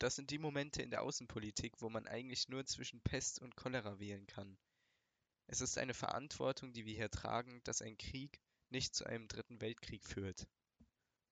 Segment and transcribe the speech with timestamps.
[0.00, 3.98] das sind die Momente in der Außenpolitik, wo man eigentlich nur zwischen Pest und Cholera
[3.98, 4.58] wählen kann.
[5.46, 8.40] Es ist eine Verantwortung, die wir hier tragen, dass ein Krieg
[8.70, 10.48] nicht zu einem dritten Weltkrieg führt.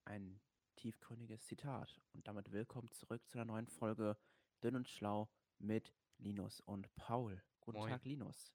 [0.05, 0.41] Ein
[0.77, 1.99] tiefgründiges Zitat.
[2.13, 4.19] Und damit willkommen zurück zu einer neuen Folge
[4.63, 7.43] Dünn und Schlau mit Linus und Paul.
[7.61, 7.91] Guten Moin.
[7.91, 8.53] Tag, Linus.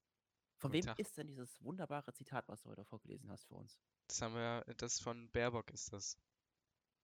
[0.57, 0.99] Von Guten wem Tag.
[0.99, 3.79] ist denn dieses wunderbare Zitat, was du heute vorgelesen hast für uns?
[4.07, 6.19] Das haben wir, das von Baerbock ist das.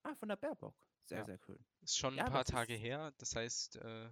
[0.04, 0.76] Ah, von der Baerbock.
[1.06, 1.26] Sehr, Ja.
[1.26, 1.64] sehr schön.
[1.82, 4.10] Ist schon Ja, ein paar Tage ist- her, das heißt, äh,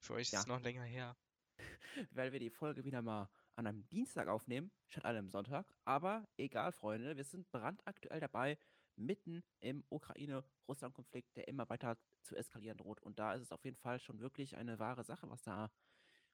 [0.00, 0.40] für euch ist Ja.
[0.40, 1.16] es noch länger her.
[2.12, 5.66] Weil wir die Folge wieder mal an einem Dienstag aufnehmen, statt an einem Sonntag.
[5.84, 8.56] Aber egal, Freunde, wir sind brandaktuell dabei,
[8.94, 13.00] mitten im Ukraine-Russland-Konflikt, der immer weiter zu eskalieren droht.
[13.02, 15.72] Und da ist es auf jeden Fall schon wirklich eine wahre Sache, was da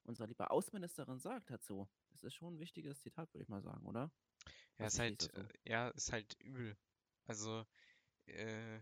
[0.03, 1.89] unsere liebe Außenministerin sagt dazu.
[2.11, 4.11] Das ist schon ein wichtiges Zitat, würde ich mal sagen, oder?
[4.79, 5.41] Ja, Was ist halt, dazu.
[5.41, 6.77] äh, ja, ist halt übel.
[7.27, 7.65] Also,
[8.27, 8.81] äh,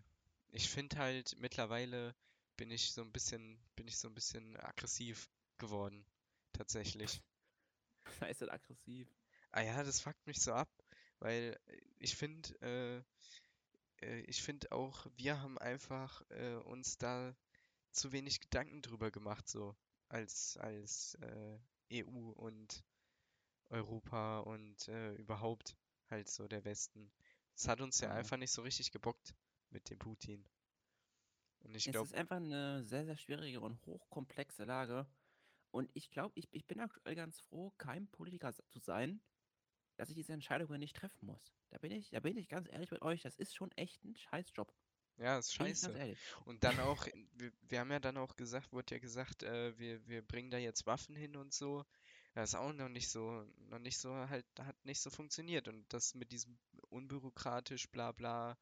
[0.52, 2.14] ich finde halt, mittlerweile
[2.56, 5.28] bin ich so ein bisschen, bin ich so ein bisschen aggressiv
[5.58, 6.06] geworden.
[6.52, 7.22] Tatsächlich.
[8.04, 9.08] Was heißt denn aggressiv?
[9.52, 10.70] Ah ja, das fuckt mich so ab,
[11.20, 11.58] weil
[11.98, 13.04] ich finde,
[14.02, 17.34] äh, äh, ich finde auch, wir haben einfach äh, uns da
[17.92, 19.76] zu wenig Gedanken drüber gemacht, so
[20.08, 21.58] als als äh,
[21.90, 22.84] EU und
[23.70, 25.76] Europa und äh, überhaupt
[26.10, 27.12] halt so der Westen.
[27.56, 28.14] Es hat uns ja Ja.
[28.14, 29.34] einfach nicht so richtig gebockt
[29.72, 30.44] mit dem Putin.
[31.60, 35.06] Und ich Es glaube, ist einfach eine sehr, sehr schwierige und hochkomplexe Lage.
[35.70, 39.20] Und ich glaube, ich, ich bin aktuell ganz froh, kein Politiker zu sein,
[39.96, 41.52] dass ich diese Entscheidungen nicht treffen muss.
[41.70, 44.16] Da bin ich, da bin ich ganz ehrlich mit euch, das ist schon echt ein
[44.16, 44.72] Scheißjob.
[45.18, 45.94] ja, ist scheiße.
[46.44, 50.06] Und dann auch, wir, wir haben ja dann auch gesagt, wurde ja gesagt, äh, wir,
[50.06, 51.84] wir bringen da jetzt Waffen hin und so.
[52.34, 55.68] Das ist auch noch nicht so, noch nicht so halt, hat nicht so funktioniert.
[55.68, 58.56] Und das mit diesem unbürokratisch, bla bla,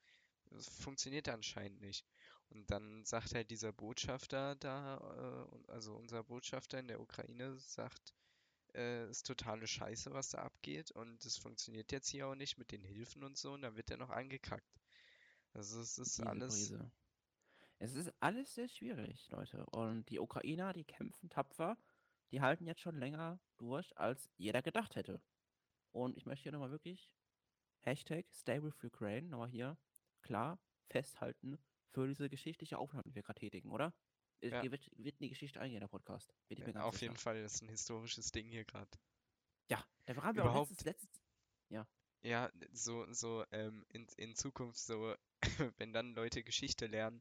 [0.51, 2.05] das funktioniert anscheinend nicht.
[2.49, 8.13] Und dann sagt halt dieser Botschafter da, äh, also unser Botschafter in der Ukraine sagt,
[8.75, 10.91] äh, ist totale Scheiße, was da abgeht.
[10.91, 13.53] Und es funktioniert jetzt hier auch nicht mit den Hilfen und so.
[13.53, 14.81] Und dann wird er noch angekackt.
[15.53, 16.55] Also es ist Diese alles.
[16.55, 16.93] Krise.
[17.79, 19.65] Es ist alles sehr schwierig, Leute.
[19.67, 21.79] Und die Ukrainer, die kämpfen tapfer,
[22.31, 25.23] die halten jetzt schon länger durch, als jeder gedacht hätte.
[25.93, 27.11] Und ich möchte hier nochmal wirklich
[27.79, 29.79] Hashtag Stay with Ukraine nochmal hier
[30.23, 30.59] klar
[30.89, 31.59] festhalten
[31.93, 33.93] für diese geschichtliche Aufnahme, die wir gerade tätigen, oder?
[34.43, 34.63] Ja.
[34.63, 36.33] Ihr wird, wird in die Geschichte eingehen, der Podcast.
[36.49, 37.07] Ja, auf sicher.
[37.07, 38.91] jeden Fall, das ist ein historisches Ding hier gerade.
[39.69, 41.21] Ja, da haben wir auch Überhaupt- letztes, letztes
[42.23, 45.15] Ja, so, so ähm, in, in Zukunft so,
[45.79, 47.21] wenn dann Leute Geschichte lernen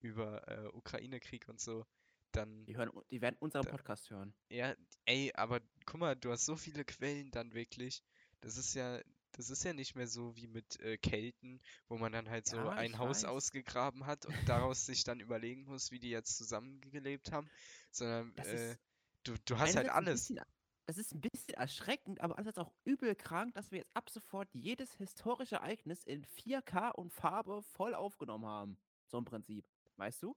[0.00, 1.86] über äh, Ukraine-Krieg und so,
[2.32, 4.32] dann, die, hören, die werden unseren Da- Podcast hören.
[4.48, 4.74] ja,
[5.06, 8.02] ey, aber guck mal, du hast so viele Quellen dann wirklich.
[8.40, 9.00] Das ist ja,
[9.40, 12.56] das ist ja nicht mehr so wie mit äh, Kelten, wo man dann halt so
[12.56, 13.24] Ja, ein Haus weiß.
[13.24, 17.50] ausgegraben hat und daraus sich dann überlegen muss, wie die jetzt zusammengelebt haben,
[17.90, 18.78] sondern Das äh, ist
[19.24, 20.26] du, du hast halt alles.
[20.28, 20.40] bisschen,
[20.86, 24.48] das ist ein bisschen erschreckend, aber andererseits auch übel krank, dass wir jetzt ab sofort
[24.54, 28.78] jedes historische Ereignis in 4K und Farbe voll aufgenommen haben.
[29.06, 29.64] So im Prinzip.
[29.96, 30.36] Weißt du?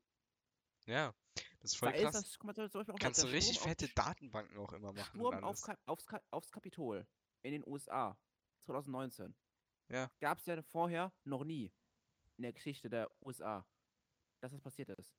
[0.85, 1.13] Ja,
[1.61, 2.13] das ist voll Da ist krass.
[2.13, 5.57] das, zum Beispiel auch Kannst du richtig Sturm fette Datenbanken auch immer machen Sturm auf
[5.85, 7.07] aufs, aufs Kapitol
[7.43, 8.17] in den USA
[8.63, 9.35] 2019.
[9.89, 10.11] Ja.
[10.19, 11.71] Gab es ja vorher noch nie
[12.37, 13.65] in der Geschichte der USA,
[14.41, 15.13] dass das passiert ist.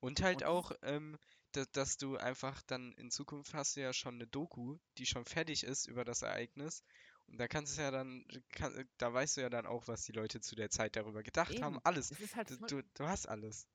[0.00, 1.18] Und halt Und auch, ähm,
[1.52, 5.24] da, dass du einfach dann in Zukunft hast du ja schon eine Doku, die schon
[5.24, 6.82] fertig ist über das Ereignis.
[7.28, 10.12] Und da kannst du ja dann, kann, da weißt du ja dann auch, was die
[10.12, 11.76] Leute zu der Zeit darüber gedacht haben.
[11.76, 11.84] Eben.
[11.84, 12.10] Alles.
[12.10, 13.68] Es ist halt Du, du, du hast alles.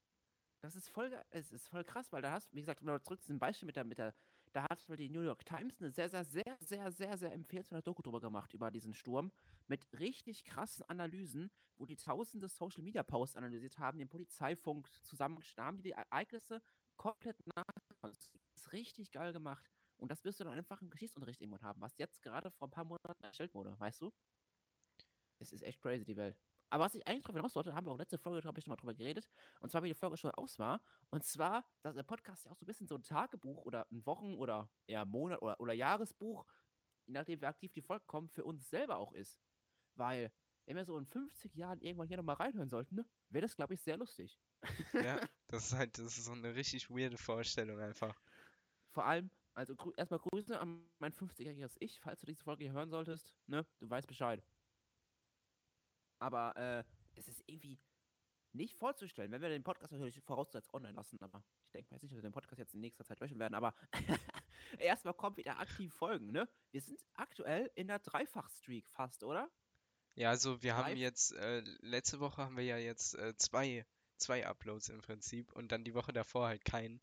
[0.61, 3.39] Das ist voll, es ist voll krass, weil da hast, wie gesagt, zurück zu dem
[3.39, 4.13] Beispiel mit der, mit der,
[4.53, 8.01] da hat die New York Times eine sehr, sehr, sehr, sehr, sehr, sehr empfehlenswerte Doku
[8.01, 9.31] drüber gemacht, über diesen Sturm,
[9.67, 15.65] mit richtig krassen Analysen, wo die tausende Social Media Posts analysiert haben, den Polizeifunk zusammengestellt
[15.65, 16.61] haben, die die Ereignisse
[16.95, 18.41] komplett nachvollziehen.
[18.53, 19.69] Das ist richtig geil gemacht.
[19.97, 22.71] Und das wirst du dann einfach im Geschichtsunterricht irgendwann haben, was jetzt gerade vor ein
[22.71, 24.11] paar Monaten erstellt wurde, weißt du?
[25.39, 26.37] Es ist echt crazy, die Welt.
[26.69, 28.71] Aber was ich eigentlich drauf hinaus wollte, haben wir auch letzte Folge, glaube ich, schon
[28.71, 29.27] mal drüber geredet.
[29.59, 30.81] Und zwar, wie die Folge schon aus war.
[31.09, 34.05] Und zwar, dass der Podcast ja auch so ein bisschen so ein Tagebuch oder ein
[34.05, 36.45] Wochen- oder eher Monat- oder, oder Jahresbuch,
[37.05, 39.39] je nachdem, wie aktiv die Folge kommen, für uns selber auch ist.
[39.95, 40.31] Weil,
[40.65, 43.73] wenn wir so in 50 Jahren irgendwann hier nochmal reinhören sollten, ne, wäre das, glaube
[43.73, 44.39] ich, sehr lustig.
[44.93, 48.19] Ja, das ist halt, das ist so eine richtig weirde Vorstellung einfach.
[48.91, 52.73] Vor allem, also grü erstmal Grüße an mein 50-jähriges Ich, falls du diese Folge hier
[52.73, 53.33] hören solltest.
[53.47, 54.43] Ne, du weißt Bescheid.
[56.19, 56.83] Aber äh,
[57.15, 57.79] es ist irgendwie
[58.53, 62.11] nicht vorzustellen, wenn wir den Podcast natürlich vorausgesetzt online lassen, aber ich denke jetzt nicht,
[62.11, 63.75] dass wir den Podcast jetzt in nächster Zeit löschen werden, aber
[64.79, 66.49] erstmal kommt wieder aktiv Folgen, ne?
[66.71, 69.51] Wir sind aktuell in der Dreifach-Streak fast, oder?
[70.15, 70.97] Ja, also wir haben Live?
[70.97, 73.85] jetzt, äh, letzte Woche haben wir ja jetzt äh, zwei
[74.17, 77.01] zwei Uploads im Prinzip und dann die Woche davor halt keinen.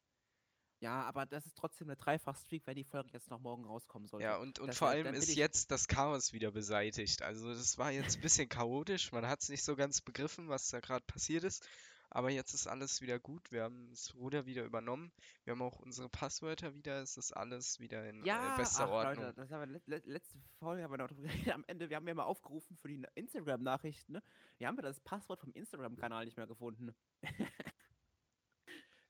[0.84, 4.26] Ja, aber das ist trotzdem eine Dreifach-Streak, wenn die Folge jetzt noch morgen rauskommen sollte.
[4.26, 7.22] Ja, und, und Das vor heißt, allem ist jetzt das Chaos wieder beseitigt.
[7.22, 10.68] Also das war jetzt ein bisschen chaotisch, man hat es nicht so ganz begriffen, was
[10.68, 11.66] da gerade passiert ist.
[12.10, 13.50] Aber jetzt ist alles wieder gut.
[13.50, 15.10] Wir haben das Ruder wieder übernommen.
[15.44, 17.00] Wir haben auch unsere Passwörter wieder.
[17.00, 19.24] Es ist alles wieder in Ja, äh, bester ach, Ordnung.
[19.24, 21.54] Leute, das haben wir le le letzte Folge haben wir noch drüber geredet.
[21.54, 24.12] Am Ende, wir haben ja mal aufgerufen für die Instagram-Nachrichten.
[24.12, 24.22] Ne?
[24.58, 26.94] Wir haben ja das Passwort vom Instagram-Kanal nicht mehr gefunden.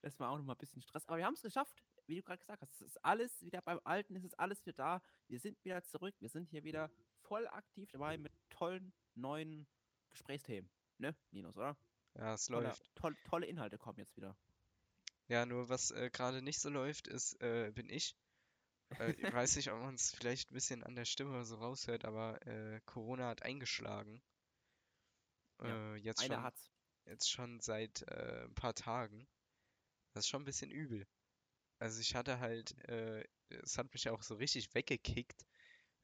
[0.05, 1.07] das war auch noch mal ein bisschen Stress.
[1.09, 1.83] Aber wir haben es geschafft.
[2.07, 4.75] Wie du gerade gesagt hast, es ist alles wieder beim Alten, es ist alles wieder
[4.75, 5.03] da.
[5.29, 6.15] Wir sind wieder zurück.
[6.21, 6.91] Wir sind hier wieder
[7.23, 9.67] voll aktiv dabei mit tollen neuen
[10.13, 10.71] Gesprächsthemen.
[10.99, 11.77] Ne, Linus, oder?
[12.15, 12.95] Ja, es Tolle, läuft.
[12.95, 14.37] toll, tolle Inhalte kommen jetzt wieder.
[15.27, 18.15] Ja, nur was äh, gerade nicht so läuft, ist, äh, bin ich.
[18.99, 22.05] Äh, ich weiß nicht, ob man es vielleicht ein bisschen an der Stimme so raushört,
[22.05, 24.23] aber äh, Corona hat eingeschlagen.
[25.63, 26.71] Ja, Äh, jetzt Einer schon, hat's.
[27.07, 29.27] jetzt schon seit äh, ein paar Tagen.
[30.15, 31.07] Das ist schon ein bisschen übel.
[31.79, 35.45] Also ich hatte halt, äh, es hat mich auch so richtig weggekickt.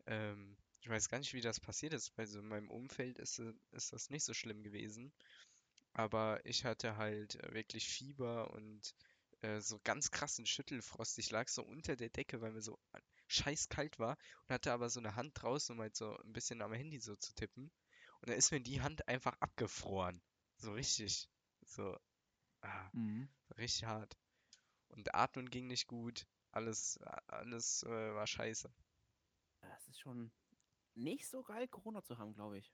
[0.06, 3.38] Ähm, ich weiß gar nicht, wie das passiert ist, weil so in meinem Umfeld ist,
[3.40, 5.12] äh, ist das nicht so schlimm gewesen.
[5.92, 8.94] Aber ich hatte halt äh, wirklich Fieber und
[9.42, 11.18] äh, so ganz krassen Schüttelfrost.
[11.18, 12.78] Ich lag so unter der Decke, weil mir so
[13.28, 14.18] scheiß kalt war
[14.48, 17.16] und hatte aber so eine Hand draußen, um halt so ein bisschen am Handy so
[17.16, 17.70] zu tippen.
[18.20, 20.20] Und dann ist mir die Hand einfach abgefroren.
[20.56, 21.28] So richtig.
[21.64, 21.96] So,
[22.62, 23.28] ah, Mhm.
[23.56, 24.16] richtig hart.
[24.88, 26.26] Und atmen ging nicht gut.
[26.52, 26.98] Alles,
[27.28, 28.72] alles äh, war scheiße.
[29.60, 30.32] Das ist schon
[30.94, 32.72] nicht so geil, Corona zu haben, glaube ich.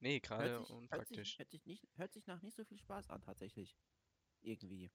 [0.00, 1.38] Nee, gerade sich, hört, sich, unpraktisch.
[1.38, 3.76] hört, sich nicht, hört sich nach nicht so viel Spaß an, tatsächlich.
[4.40, 4.90] Irgendwie.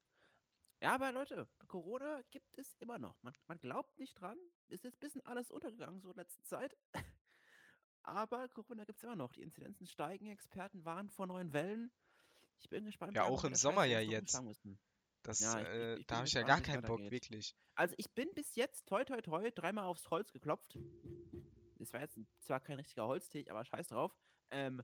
[0.82, 3.22] Ja, aber Leute, Corona gibt es immer noch.
[3.22, 4.38] Man, man glaubt nicht dran.
[4.68, 6.76] Ist jetzt ein bisschen alles untergegangen so in letzter Zeit.
[8.04, 9.32] aber Corona gibt es immer noch.
[9.32, 11.92] Die Inzidenzen steigen, Experten warnen vor neuen Wellen.
[12.60, 14.40] Ich bin gespannt, Ja, auch im Sommer ja jetzt.
[15.24, 17.12] Das, Ja, ich- äh, ich da habe ich ja gar keinen Bock, weitergeht.
[17.12, 17.56] wirklich.
[17.76, 20.78] Also ich bin bis jetzt, toi toi toi, dreimal aufs Holz geklopft.
[21.78, 24.16] Das war jetzt zwar kein richtiger Holztee, aber scheiß drauf.
[24.52, 24.82] Ähm,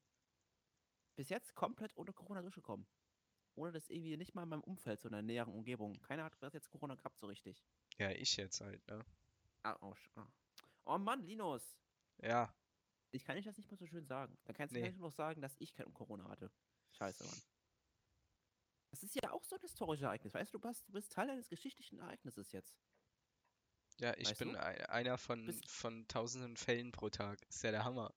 [1.15, 2.87] bis jetzt komplett ohne Corona durchgekommen.
[3.55, 5.99] Ohne das irgendwie nicht mal in meinem Umfeld, so in der näheren Umgebung.
[6.01, 7.63] Keiner hat bis jetzt Corona gehabt, so richtig.
[7.97, 9.05] Ja, ich jetzt halt, ne?
[9.63, 10.27] Ah, oh, ah.
[10.85, 11.77] oh Mann, Linus.
[12.21, 12.53] Ja,
[13.13, 14.37] Ich kann ich das nicht mal so schön sagen.
[14.45, 14.91] Dann kannst du Nee.
[14.91, 16.49] nur noch sagen, dass ich kein Corona hatte.
[16.93, 17.41] Scheiße, Mann.
[18.91, 20.33] Das ist ja auch so ein historisches Ereignis.
[20.33, 22.75] Weißt du, du bist, du bist Teil eines geschichtlichen Ereignisses jetzt.
[23.99, 24.59] ja, ich Weißt bin du?
[24.59, 27.41] ei- einer von, Bist- von tausenden Fällen pro Tag.
[27.47, 28.13] Ist ja der Hammer.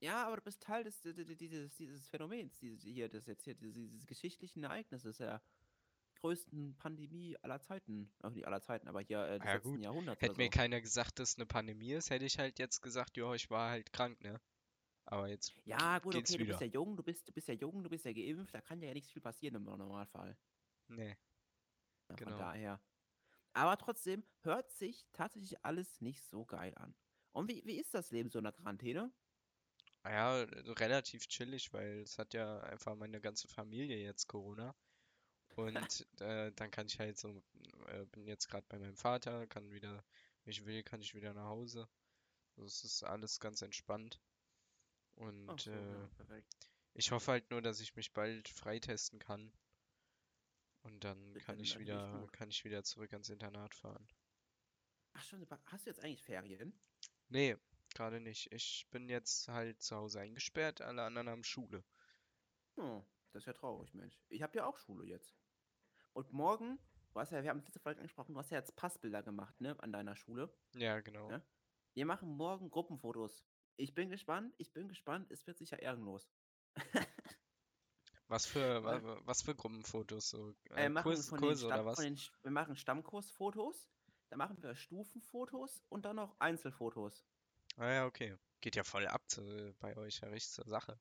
[0.00, 3.44] Ja, aber du bist Teil des, di- di- dieses, dieses Phänomens, dieses, hier, das jetzt
[3.44, 5.40] hier, dieses, dieses geschichtlichen Ereignisses der
[6.20, 8.12] größten Pandemie aller Zeiten.
[8.20, 9.80] Auch nicht aller Zeiten, aber hier äh, des ja, letzten.
[9.80, 10.50] Jahrhunderts Hätte mir so.
[10.50, 13.92] keiner gesagt, dass eine Pandemie ist, hätte ich halt jetzt gesagt, ja, ich war halt
[13.92, 14.40] krank, ne?
[15.12, 16.62] Aber jetzt Ja, gut, okay, du bist wieder.
[16.62, 18.94] ja jung, du bist, du bist ja jung, du bist ja geimpft, da kann ja
[18.94, 20.38] nichts viel passieren im Normalfall.
[20.88, 21.18] Nee,
[22.08, 22.30] Ja, Genau.
[22.30, 22.80] Von daher.
[23.52, 26.94] Aber trotzdem hört sich tatsächlich alles nicht so geil an.
[27.32, 29.12] Und wie, wie ist das Leben so in der Quarantäne?
[30.04, 30.44] Ja,
[30.78, 34.74] relativ chillig, weil es hat ja einfach meine ganze Familie jetzt Corona.
[35.56, 37.42] Und äh, dann kann ich halt so,
[37.88, 40.02] äh, bin jetzt gerade bei meinem Vater, kann wieder,
[40.44, 41.86] wenn ich will, kann ich wieder nach Hause.
[42.56, 44.18] Das ist alles ganz entspannt.
[45.16, 46.42] Und so, äh, ja,
[46.94, 49.52] ich hoffe halt nur, dass ich mich bald freitesten kann.
[50.82, 54.08] Und dann Das kann ich wieder, kann ich wieder zurück ans Internat fahren.
[55.14, 56.72] Ach schon, hast du jetzt eigentlich Ferien?
[57.28, 57.56] Nee,
[57.94, 58.52] gerade nicht.
[58.52, 61.84] Ich bin jetzt halt zu Hause eingesperrt, alle anderen haben Schule.
[62.76, 64.20] Oh, das ist ja traurig, Mensch.
[64.28, 65.34] Ich habe ja auch Schule jetzt.
[66.14, 66.78] Und morgen,
[67.12, 69.78] du hast ja, wir haben letzte Folge angesprochen, du hast ja jetzt Passbilder gemacht, ne,
[69.80, 70.52] an deiner Schule.
[70.74, 71.30] Ja, genau.
[71.30, 71.42] Ja?
[71.94, 73.44] Wir machen morgen Gruppenfotos.
[73.76, 76.30] Ich bin gespannt, ich bin gespannt, es wird sicher ehrenlos.
[78.28, 78.82] Was für,
[79.26, 80.30] was für Gruppenfotos?
[80.30, 81.98] So Äh, äh, Kurs, Kurse oder was?
[81.98, 83.88] den, wir machen Stammkursfotos,
[84.30, 87.24] dann machen wir Stufenfotos und dann noch Einzelfotos.
[87.76, 88.36] Ah ja, okay.
[88.60, 90.98] Geht ja voll ab zu, bei euch, ja richtig zur Sache.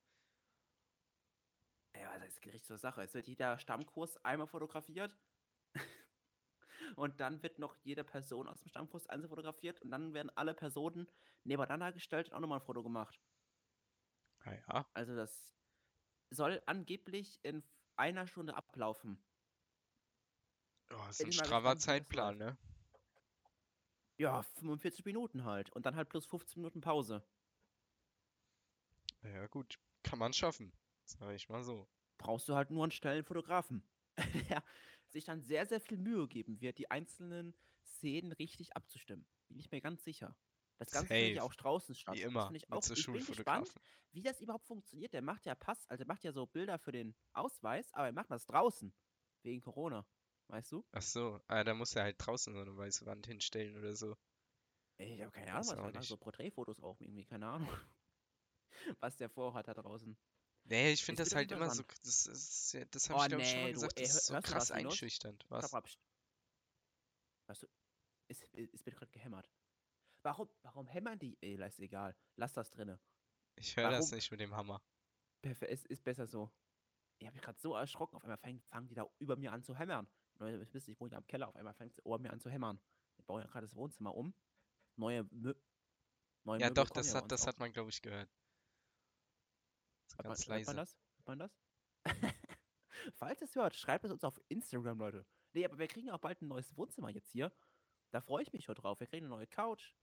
[1.95, 3.03] Ja, das ist Gericht zur Sache.
[3.03, 5.15] Es wird jeder Stammkurs einmal fotografiert.
[6.95, 10.53] Und dann wird noch jede Person aus dem Stammkurs einzeln fotografiert und dann werden alle
[10.53, 11.07] Personen
[11.43, 13.19] nebeneinander gestellt und auch nochmal ein Foto gemacht.
[14.43, 15.53] Ah ja, Also das
[16.29, 17.63] soll angeblich in
[17.95, 19.23] einer Stunde ablaufen.
[20.91, 21.33] oh, ist Bin ein
[21.63, 22.57] das Zeitplan, ne?
[24.17, 25.71] Ja, 45 Minuten halt.
[25.71, 27.23] Und dann halt plus 15 Minuten Pause.
[29.23, 29.79] Ja, gut.
[30.03, 30.73] Kann man schaffen,
[31.05, 31.87] sag ich mal so.
[32.17, 33.83] Brauchst du halt nur einen schnellen Fotografen.
[34.49, 34.63] der
[35.11, 37.53] sich dann sehr, sehr viel Mühe geben wird, die einzelnen
[37.83, 39.25] Szenen richtig abzustimmen.
[39.47, 40.35] Bin ich mir ganz sicher.
[40.77, 41.45] Das Ganze findet ja Safe.
[41.45, 42.15] auch draußen statt.
[42.15, 42.43] Wie Das immer.
[42.47, 42.81] finde ich auch.
[42.89, 43.73] Ich bin gespannt,
[44.13, 45.13] wie das überhaupt funktioniert.
[45.13, 48.13] Der macht ja Pass, also der macht ja so Bilder für den Ausweis, aber er
[48.13, 48.93] macht das draußen.
[49.43, 50.05] Wegen Corona.
[50.47, 50.83] Weißt du?
[50.91, 51.39] Ach so.
[51.47, 54.17] Ah, da muss er halt draußen so eine weiße Wand hinstellen oder so.
[54.97, 56.03] Ey, Ich habe keine Ahnung, was er macht.
[56.03, 56.17] So.
[56.17, 57.69] Porträtfotos auch irgendwie, keine Ahnung.
[58.99, 60.17] Was der vorhat da draußen.
[60.65, 63.43] Nee, ich finde das halt immer so, das ist, ja- das habe Oh ich glaube
[63.43, 65.45] ich schon mal nee, du, gesagt, ey, das ist so krass einschüchternd.
[65.49, 65.73] Was?
[67.47, 67.67] Weißt du,
[68.29, 69.49] es, es wird gerade gehämmert.
[70.23, 71.37] Warum, warum hämmern die?
[71.41, 72.15] Ey, ist egal.
[72.35, 72.99] Lass das drinne.
[73.55, 74.81] Ich höre das nicht mit dem Hammer.
[75.41, 76.51] Perfe es ist besser so.
[77.17, 78.15] Ich habe mich gerade so erschrocken.
[78.15, 80.07] Auf einmal fangen, fangen die da über mir an zu hämmern.
[80.35, 81.47] Leute, ihr wisst, ich wohne am Keller.
[81.47, 82.79] Auf einmal fängt es über mir an zu hämmern.
[83.15, 84.33] Wir bauen ja gerade das Wohnzimmer um.
[84.95, 85.53] Neue, Mö
[86.43, 88.29] neue Ja, Möbel doch, das hat, das hat man, glaube ich, gehört.
[90.17, 90.75] Man, ganz hört man leise.
[90.75, 90.97] das?
[91.17, 91.51] Hört man das?
[93.15, 95.25] Falls es hört, schreibt es uns auf Instagram, Leute.
[95.53, 97.51] Nee, aber wir kriegen auch bald ein neues Wohnzimmer jetzt hier.
[98.11, 98.99] Da freue ich mich schon drauf.
[98.99, 99.93] Wir kriegen eine neue Couch.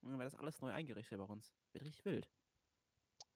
[0.00, 1.52] Und dann wird das alles neu eingerichtet bei uns.
[1.72, 2.28] Wird richtig wild.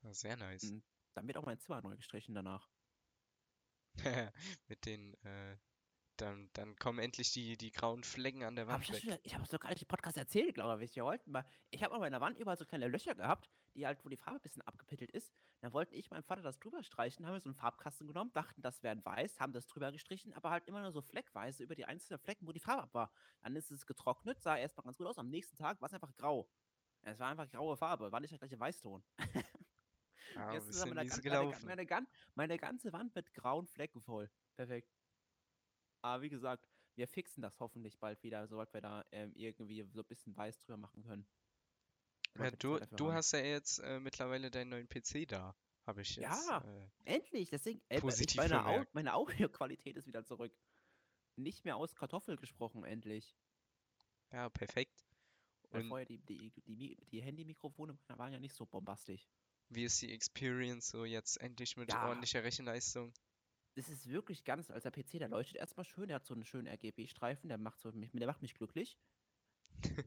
[0.02, 0.64] Ja, sehr nice.
[0.64, 0.82] Mhm.
[1.14, 2.70] Dann wird auch mein Zimmer neu gestrichen danach.
[4.68, 5.56] Mit den, äh,
[6.20, 9.02] dann, dann kommen endlich die, die grauen Flecken an der Hab Wand ich weg.
[9.02, 10.94] schon, ich habe es doch gar nicht im Podcast erzählt, glaube ich.
[10.96, 14.04] Wir wollten mal, ich habe an meiner Wand überall so kleine Löcher gehabt, die halt,
[14.04, 15.32] wo die Farbe ein bisschen abgepittelt ist.
[15.60, 18.62] Dann wollten ich meinem Vater das drüber streichen, haben wir so einen Farbkasten genommen, dachten,
[18.62, 21.84] das wären weiß, haben das drüber gestrichen, aber halt immer nur so fleckweise über die
[21.84, 23.12] einzelnen Flecken, wo die Farbe ab war.
[23.42, 25.18] Dann ist es getrocknet, sah erstmal ganz gut aus.
[25.18, 26.48] Am nächsten Tag war es einfach grau.
[27.02, 29.02] Es war einfach graue Farbe, war nicht der gleiche Weißton.
[30.36, 31.10] Ah, Jetzt ist aber meine,
[31.64, 34.30] meine, meine, meine ganze Wand mit grauen Flecken voll.
[34.54, 34.88] Perfekt.
[36.02, 36.66] Aber wie gesagt,
[36.97, 40.59] wir fixen das hoffentlich bald wieder, sobald wir da ähm, irgendwie so ein bisschen weiß
[40.59, 41.26] drüber machen können.
[42.38, 43.14] Ja, du, du haben.
[43.14, 45.54] hast ja jetzt äh, mittlerweile deinen neuen PC da.
[45.87, 46.49] Habe ich jetzt.
[46.49, 46.62] Ja.
[47.04, 50.52] Äh, Endlich, deswegen, Positiv meine, Au meine Audioqualität ist wieder zurück.
[51.37, 53.35] Nicht mehr aus Kartoffel gesprochen, endlich.
[54.30, 55.04] ja, perfekt.
[55.71, 59.28] Und vorher die, die, die, die Handy-Mikrofone waren ja nicht so bombastisch.
[59.69, 62.07] wie ist die Experience so jetzt endlich mit Ja.
[62.09, 63.12] ordentlicher Rechenleistung?
[63.74, 66.44] Es ist wirklich ganz, als der PC, der leuchtet erstmal schön, der hat so einen
[66.44, 68.98] schönen RGB-Streifen, der macht so mich, der macht mich glücklich.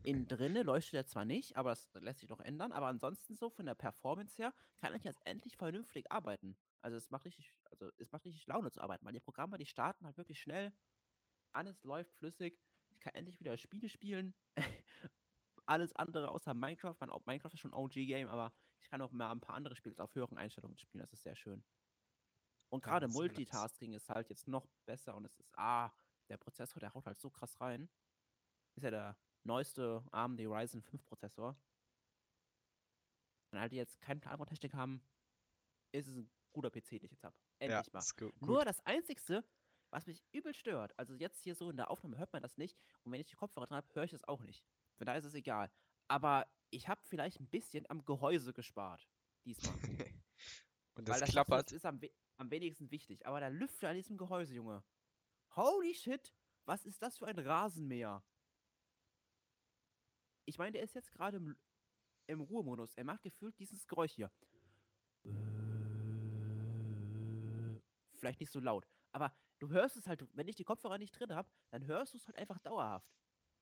[0.04, 3.50] Innen drinne leuchtet er zwar nicht, aber das lässt sich noch ändern, aber ansonsten so
[3.50, 6.58] von der Performance her kann ich jetzt endlich vernünftig arbeiten.
[6.82, 9.66] Also es macht richtig, also es macht richtig Laune zu arbeiten, weil die Programme, die
[9.66, 10.74] starten halt wirklich schnell,
[11.54, 14.34] alles läuft flüssig, ich kann endlich wieder Spiele spielen.
[15.66, 19.40] alles andere außer Minecraft, mein, Minecraft ist schon OG-Game, aber ich kann auch mal ein
[19.40, 21.64] paar andere Spiele auf höheren Einstellungen spielen, das ist sehr schön.
[22.74, 23.08] Und Ja, gerade.
[23.08, 25.92] Multitasking ist halt jetzt noch besser und es ist, ah,
[26.28, 27.88] der Prozessor, der haut halt so krass rein.
[28.76, 31.56] Ist ja der neueste AMD Ryzen 5 Prozessor.
[33.52, 35.06] Wenn halt die jetzt keinen Plan von Technik haben,
[35.92, 37.36] ist es ein guter PC, den ich jetzt habe.
[37.62, 38.00] Ja, Endlich mal.
[38.00, 38.42] ist gu- gut.
[38.42, 39.46] Nur das Einzigste,
[39.92, 42.76] was mich übel stört, also jetzt hier so in der Aufnahme hört man das nicht
[43.04, 44.66] und wenn ich die Kopfhörer dran habe, höre ich das auch nicht.
[44.98, 45.72] Von daher ist es egal.
[46.08, 49.08] Aber ich habe vielleicht ein bisschen am Gehäuse gespart.
[49.46, 49.76] Diesmal.
[50.96, 51.72] Und Weil das das klappert.
[51.72, 53.26] ist am, we am wenigsten wichtig.
[53.26, 54.84] Aber der Lüfter an diesem Gehäuse, Junge.
[55.56, 56.34] Holy shit,
[56.66, 58.24] was ist das für ein Rasenmäher?
[60.46, 61.56] Ich meine, der ist jetzt gerade im,
[62.28, 62.94] im Ruhemodus.
[62.96, 64.32] Er macht gefühlt dieses Geräusch hier.
[68.14, 68.88] Vielleicht nicht so laut.
[69.12, 72.18] Aber du hörst es halt, wenn ich die Kopfhörer nicht drin habe, dann hörst du
[72.18, 73.14] es halt einfach dauerhaft.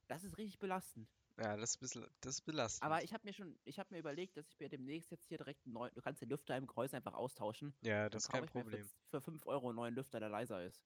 [0.08, 1.10] Das ist richtig belastend.
[1.38, 2.84] Ja, das ist, bisschen, das ist belastend.
[2.84, 5.38] Aber ich habe mir schon, ich habe mir überlegt, dass ich mir demnächst jetzt hier
[5.38, 7.74] direkt einen neuen, du kannst den Lüfter im Gehäuse einfach austauschen.
[7.82, 8.86] ja, das ist kein Problem.
[9.10, 10.84] Für, für 5 Euro einen neuen Lüfter, der leiser ist.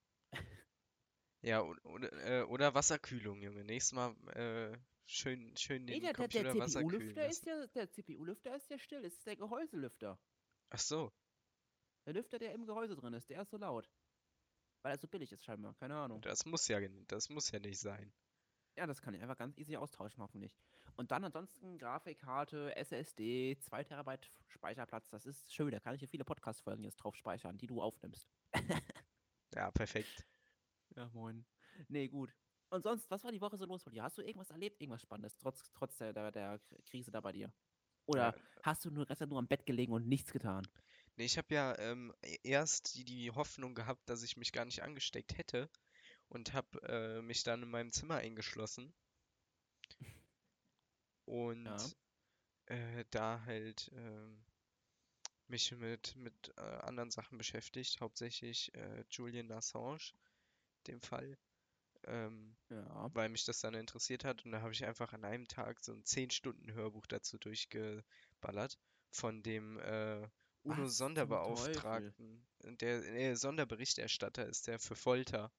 [1.46, 3.64] Ja, oder, äh, oder Wasserkühlung, Junge.
[3.64, 4.76] Nächstes Mal äh,
[5.06, 8.70] schön, schön Nee, den der, der, Computer der wasserkühlen CPU-Lüfter ist ja, der CPU-Lüfter ist
[8.72, 10.20] ja still, es ist der Gehäuselüfter.
[10.72, 11.12] Ach so.
[12.08, 13.88] Der Lüfter, der im Gehäuse drin ist, der ist so laut.
[14.82, 16.22] Weil er so billig ist scheinbar, keine Ahnung.
[16.22, 18.12] Das muss ja, das muss ja nicht sein.
[18.78, 20.58] Ja, das kann ich einfach ganz easy austauschen, hoffentlich.
[20.98, 26.10] Und dann ansonsten Grafikkarte, SSD, 2 Terabyte Speicherplatz, das ist schön, da kann ich hier
[26.10, 28.30] viele Podcast-Folgen jetzt drauf speichern, die du aufnimmst.
[29.56, 30.26] Ja, perfekt.
[30.96, 31.46] Ja, moin.
[31.90, 32.34] Nee, gut.
[32.70, 34.04] Und sonst, was war die Woche so los bei dir?
[34.04, 37.52] Hast du irgendwas erlebt, irgendwas Spannendes, trotz, trotz der, der, der Krise da bei dir?
[38.08, 40.68] Oder Ja, hast du nur gestern nur am Bett gelegen und nichts getan?
[41.18, 44.66] Nee, ich habe ja ähm, e- erst die, die Hoffnung gehabt, dass ich mich gar
[44.66, 45.70] nicht angesteckt hätte
[46.30, 48.94] und habe äh, mich dann in meinem Zimmer eingeschlossen
[51.26, 51.96] und
[52.68, 54.44] äh, da halt ähm,
[55.48, 60.14] mich mit, mit äh, anderen Sachen beschäftigt, hauptsächlich äh, Julian Assange,
[60.88, 61.38] dem Fall,
[62.06, 63.12] ähm, Ja.
[63.14, 65.94] weil mich das dann interessiert hat und da habe ich einfach an einem Tag so
[65.94, 68.78] ein 10-Stunden-Hörbuch dazu durchgeballert
[69.12, 70.28] von dem äh,
[70.64, 72.46] UNO-Sonderbeauftragten.
[72.64, 75.52] Der äh, Sonderberichterstatter ist der für Folter.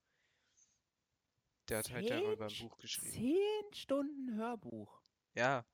[1.69, 3.13] Der hat halt darüber ein Zehn Buch geschrieben.
[3.13, 5.03] Zehn Stunden Hörbuch.
[5.35, 5.67] Ja,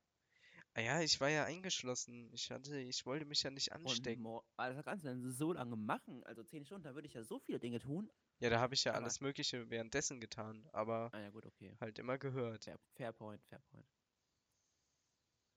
[0.75, 2.31] Ah ja, ich war ja eingeschlossen.
[2.33, 4.23] Ich hatte, ich wollte mich ja nicht Und anstecken.
[4.23, 6.23] mor also, das kannst du dann so lange machen.
[6.23, 8.09] Also 10 Stunden, da würde ich ja so viele Dinge tun.
[8.39, 11.77] Ja, da habe ich ja Aber alles Mögliche währenddessen getan, aber ah ja, gut, okay.
[11.79, 12.63] halt immer gehört.
[12.63, 13.87] Fair, fair point, fair point.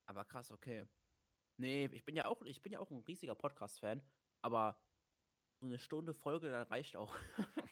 [0.04, 0.86] Aber krass, okay.
[1.56, 4.02] Nee, ich bin ja auch, ich bin ja auch ein riesiger Podcast-Fan,
[4.42, 4.78] aber
[5.60, 7.16] so eine Stunde Folge, da reicht auch.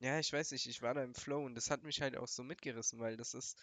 [0.00, 2.26] Ja, ich weiß nicht, ich war da im Flow und das hat mich halt auch
[2.28, 3.56] so mitgerissen, weil das ist,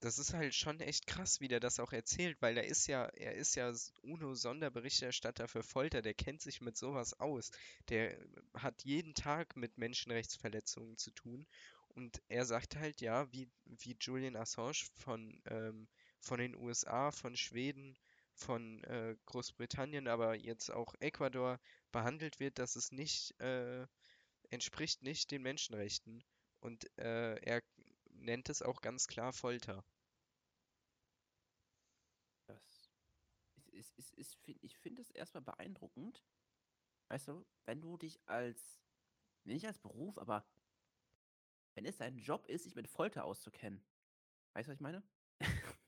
[0.00, 3.06] das ist halt schon echt krass, wie der das auch erzählt, weil er ist ja,
[3.06, 7.50] er ist ja UNO-Sonderberichterstatter für Folter, der kennt sich mit sowas aus.
[7.90, 8.18] Der
[8.54, 11.46] hat jeden Tag mit Menschenrechtsverletzungen zu tun
[11.88, 15.88] und er sagt halt, ja, wie, wie Julian Assange von, ähm,
[16.20, 17.98] von den USA, von Schweden,
[18.34, 21.60] von äh, Großbritannien, aber jetzt auch Ecuador
[21.92, 23.86] behandelt wird, dass es nicht, äh,
[24.50, 26.24] entspricht nicht den Menschenrechten.
[26.60, 27.62] Und äh, er
[28.10, 29.84] nennt es auch ganz klar Folter.
[32.46, 32.90] Das
[33.72, 36.22] ist, ist, ist, ist, fin- ich finde es erstmal beeindruckend.
[37.08, 38.80] Weißt du, wenn du dich als,
[39.44, 40.46] nicht als Beruf, aber
[41.74, 43.82] wenn es dein Job ist, sich mit Folter auszukennen.
[44.54, 45.02] Weißt du, was ich meine?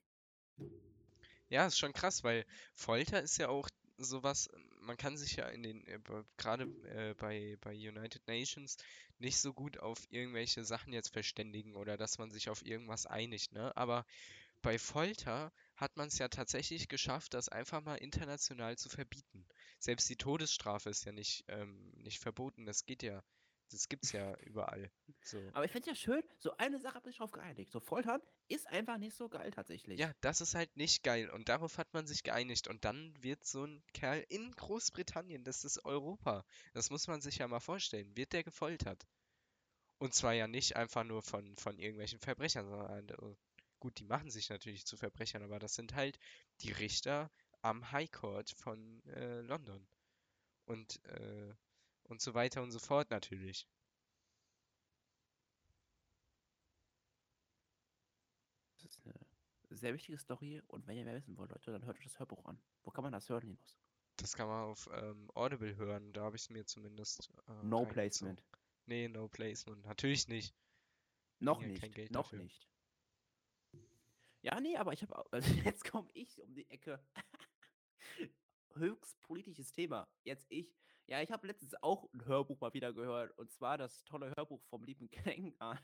[1.48, 4.48] Ja, ist schon krass, weil Folter ist ja auch sowas,
[4.80, 5.98] man kann sich ja in den, äh,
[6.36, 8.76] gerade äh, bei, bei United Nations
[9.18, 13.52] nicht so gut auf irgendwelche Sachen jetzt verständigen oder dass man sich auf irgendwas einigt,
[13.52, 13.76] ne?
[13.76, 14.04] Aber
[14.62, 19.44] bei Folter hat man es ja tatsächlich geschafft, das einfach mal international zu verbieten.
[19.78, 23.22] Selbst die Todesstrafe ist ja nicht, ähm, nicht verboten, das geht ja,
[23.70, 24.90] das gibt's ja überall.
[25.24, 25.38] So.
[25.52, 27.70] Aber ich finde es ja schön, so eine Sache hat man sich drauf geeinigt.
[27.70, 29.98] So Foltern ist einfach nicht so geil tatsächlich.
[29.98, 33.44] Ja, das ist halt nicht geil und darauf hat man sich geeinigt und dann wird
[33.44, 38.16] so ein Kerl in Großbritannien, das ist Europa, das muss man sich ja mal vorstellen,
[38.16, 39.06] wird der gefoltert.
[39.98, 43.36] Und zwar ja nicht einfach nur von, von irgendwelchen Verbrechern, sondern äh,
[43.78, 46.18] gut, die machen sich natürlich zu Verbrechern, aber das sind halt
[46.60, 49.86] die Richter am High Court von äh, London
[50.64, 51.54] und, äh,
[52.04, 53.68] und so weiter und so fort natürlich.
[58.98, 59.06] Ist
[59.70, 62.18] eine sehr wichtige Story und wenn ihr mehr wissen wollt, Leute, dann hört euch das
[62.18, 62.60] Hörbuch an.
[62.82, 63.78] Wo kann man das hören, Linus?
[64.16, 67.86] Das kann man auf ähm, Audible hören, da habe ich es mir zumindest äh, No.
[67.86, 68.42] Placement.
[68.86, 69.84] Nee, no placement.
[69.84, 70.54] Natürlich nicht.
[71.38, 72.10] Noch ja nicht.
[72.10, 72.40] Noch dafür.
[72.40, 72.68] nicht.
[74.42, 75.24] Ja, nee, aber ich habe.
[75.32, 77.00] Also jetzt komme ich um die Ecke.
[78.74, 80.08] Höchst politisches Thema.
[80.24, 80.74] Jetzt ich.
[81.06, 83.36] Ja, ich habe letztens auch ein Hörbuch mal wieder gehört.
[83.38, 85.78] Und zwar das tolle Hörbuch vom lieben Klängern.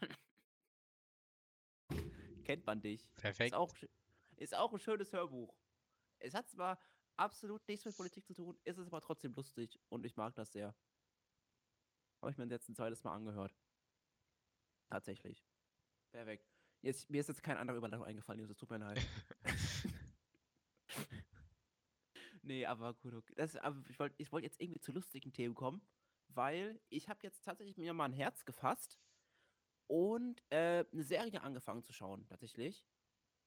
[2.48, 3.02] Kennt man dich.
[3.02, 3.54] Ist Perfekt.
[3.54, 3.90] auch, sch-
[4.36, 5.54] ist auch ein schönes Hörbuch.
[6.18, 6.80] Es hat zwar
[7.16, 10.52] absolut nichts mit Politik zu tun, ist es aber trotzdem lustig und ich mag das
[10.52, 10.74] sehr.
[12.22, 13.54] Habe ich mir jetzt ein zweites Mal angehört.
[14.88, 15.44] Tatsächlich.
[16.10, 16.48] Perfekt.
[16.80, 18.98] Jetzt, mir ist jetzt kein anderer Überleitung eingefallen, es tut mir leid.
[22.42, 23.34] nee, aber gut, okay.
[23.36, 25.86] Das, aber ich wollte ich wollt jetzt irgendwie zu lustigen Themen kommen,
[26.28, 28.98] weil ich habe jetzt tatsächlich mir mal ein Herz gefasst
[29.88, 32.84] und äh, eine Serie angefangen zu schauen, tatsächlich.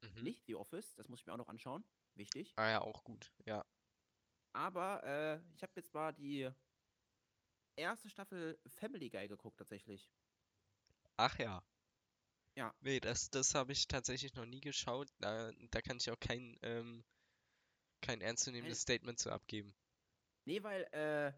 [0.02, 0.24] Mhm.
[0.24, 1.86] Nicht The Office, das muss ich mir auch noch anschauen.
[2.16, 2.54] Wichtig.
[2.58, 3.32] Ah ja, auch gut.
[3.46, 3.66] Ja.
[4.54, 6.50] Aber äh, ich habe jetzt mal die
[7.76, 10.12] erste Staffel Family Guy geguckt, tatsächlich.
[11.18, 11.64] Ach ja.
[12.56, 12.74] Ja.
[12.82, 15.10] Nee, das, das habe ich tatsächlich noch nie geschaut.
[15.20, 17.06] Da, da kann ich auch kein, ähm,
[18.02, 19.74] kein ernstzunehmendes Statement zu abgeben.
[20.46, 21.32] Nee, weil äh,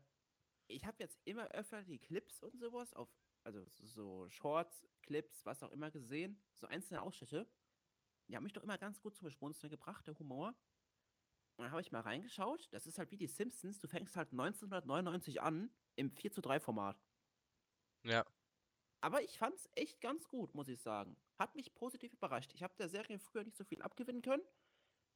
[0.67, 3.09] ich habe jetzt immer öfter die Clips und sowas auf,
[3.43, 7.47] also so- Shorts, Clips, was auch immer gesehen, so einzelne Ausschnitte.
[8.27, 10.55] Die haben mich doch immer ganz gut zum Schmunzeln gebracht, der Humor.
[11.55, 12.67] Und dann habe ich mal reingeschaut.
[12.71, 13.79] Das ist halt wie die Simpsons.
[13.79, 16.99] Du fängst halt 1999 an im 4 zu 3 Format.
[18.03, 18.25] Ja.
[19.01, 21.17] Aber ich fand's echt ganz gut, muss ich sagen.
[21.37, 22.53] Hat mich positiv überrascht.
[22.53, 24.43] Ich habe der Serie früher nicht so viel abgewinnen können.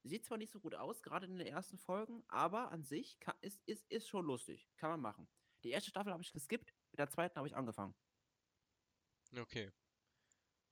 [0.04, 3.36] Sieht zwar nicht so gut aus, gerade in den ersten Folgen, aber an sich kann,
[3.42, 4.70] ist, ist, ist schon lustig.
[4.78, 5.28] Kann man machen.
[5.64, 7.96] Die erste Staffel habe ich geskippt, mit der zweiten habe ich angefangen.
[9.36, 9.72] Okay.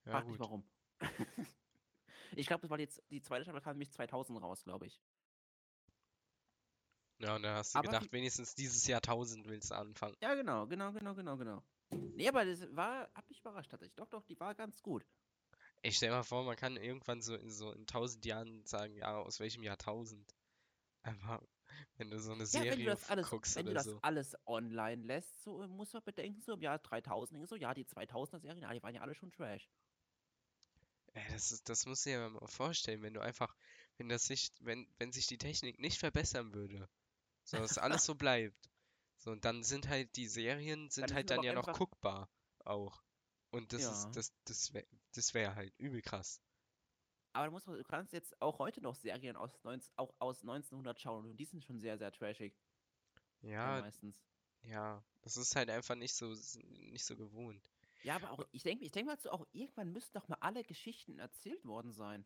[0.04, 0.40] Ja, Frag mich gut.
[0.40, 0.68] warum.
[2.36, 5.00] ich glaube, das war jetzt die zweite Staffel kam nämlich 2000 raus, glaube ich.
[7.18, 10.16] Ja, und dann hast du Aber gedacht, wie- wenigstens dieses Jahrtausend willst du anfangen.
[10.20, 11.62] Ja, genau, genau, genau, genau, genau.
[12.14, 13.94] Nee, aber das war, hat mich überrascht tatsächlich.
[13.96, 15.06] Doch, doch, die war ganz gut.
[15.82, 19.16] Ich stell mal vor, man kann irgendwann so in so in tausend Jahren sagen, ja,
[19.18, 20.34] aus welchem Jahrtausend.
[21.04, 21.40] Aber
[21.96, 24.02] wenn du so eine Ja, wenn du Serie das alles, guckst wenn du das so.
[24.02, 27.60] alles online lässt, so äh, musst du bedenken, so im Jahr 3000, denkst du, so,
[27.60, 29.68] ja, die 2000er Serien, ja, die waren ja alle schon Trash.
[31.14, 33.54] Ey, das ist, das musst du dir mal vorstellen, wenn du einfach,
[33.96, 36.88] wenn das sich, wenn, wenn sich die Technik nicht verbessern würde,
[37.44, 38.70] so dass alles so bleibt.
[39.18, 42.30] So, und dann sind halt die Serien sind Dann halt dann ja noch guckbar
[42.64, 43.02] auch.
[43.50, 44.16] Und das ist, Ja.
[44.16, 46.40] das, das wäre das wär halt übel krass.
[47.36, 50.98] Aber du, musst, du kannst jetzt auch heute noch Serien aus, 19, auch aus 1900
[50.98, 52.56] schauen und die sind schon sehr, sehr trashig.
[53.42, 54.16] Ja, meistens.
[54.62, 57.70] ja, das ist halt einfach nicht so, nicht so gewohnt.
[58.04, 60.64] Ja, aber auch, ich denke ich denk mal so, auch irgendwann müssten doch mal alle
[60.64, 62.24] Geschichten erzählt worden sein.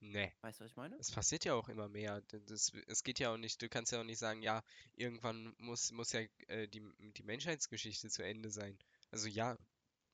[0.00, 0.32] Nee.
[0.42, 0.96] Weißt du, was ich meine?
[0.96, 2.20] Es passiert ja auch immer mehr.
[2.46, 4.62] Das, es geht ja auch nicht, du kannst ja auch nicht sagen, ja,
[4.96, 8.76] irgendwann muss, muss ja äh, die, die Menschheitsgeschichte zu Ende sein.
[9.10, 9.56] Also ja,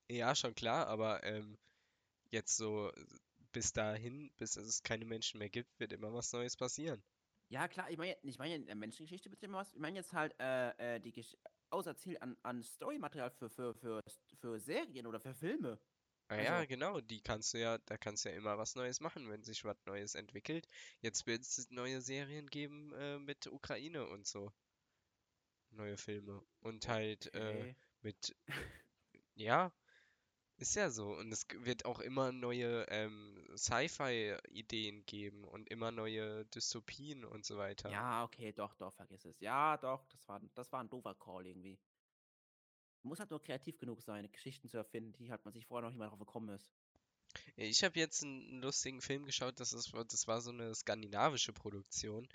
[0.08, 1.58] ja, schon klar, aber ähm,
[2.30, 2.92] jetzt so
[3.52, 7.02] bis dahin, bis es keine Menschen mehr gibt, wird immer was Neues passieren.
[7.48, 9.72] Ja, klar, ich meine, ich meine, in der Menschengeschichte wird immer was.
[9.72, 11.36] Ich meine jetzt halt äh, äh, die Gesch
[11.70, 14.02] auserzählt an, an Storymaterial für, für, für,
[14.40, 15.78] für Serien oder für Filme.
[16.28, 19.00] Ah Also- ja, genau, die kannst du ja, da kannst du ja immer was Neues
[19.00, 20.68] machen, wenn sich was Neues entwickelt.
[21.00, 24.52] Jetzt wird es neue Serien geben äh, mit Ukraine und so.
[25.70, 26.42] Neue Filme.
[26.60, 27.76] Und halt äh, Okay.
[28.02, 28.36] mit,
[29.34, 29.72] ja,
[30.58, 31.14] ist ja so.
[31.16, 37.56] Und es wird auch immer neue ähm, Sci-Fi-Ideen geben und immer neue Dystopien und so
[37.56, 37.90] weiter.
[37.90, 39.40] Ja, okay, doch, doch, vergiss es.
[39.40, 41.78] Ja, doch, das war, das war ein doofer Call irgendwie.
[43.02, 45.82] Man muss halt nur kreativ genug sein, Geschichten zu erfinden, die halt man sich vorher
[45.82, 46.70] noch nicht mal drauf gekommen ist.
[47.56, 52.28] Ich habe jetzt einen lustigen Film geschaut, das ist, das war so eine skandinavische Produktion.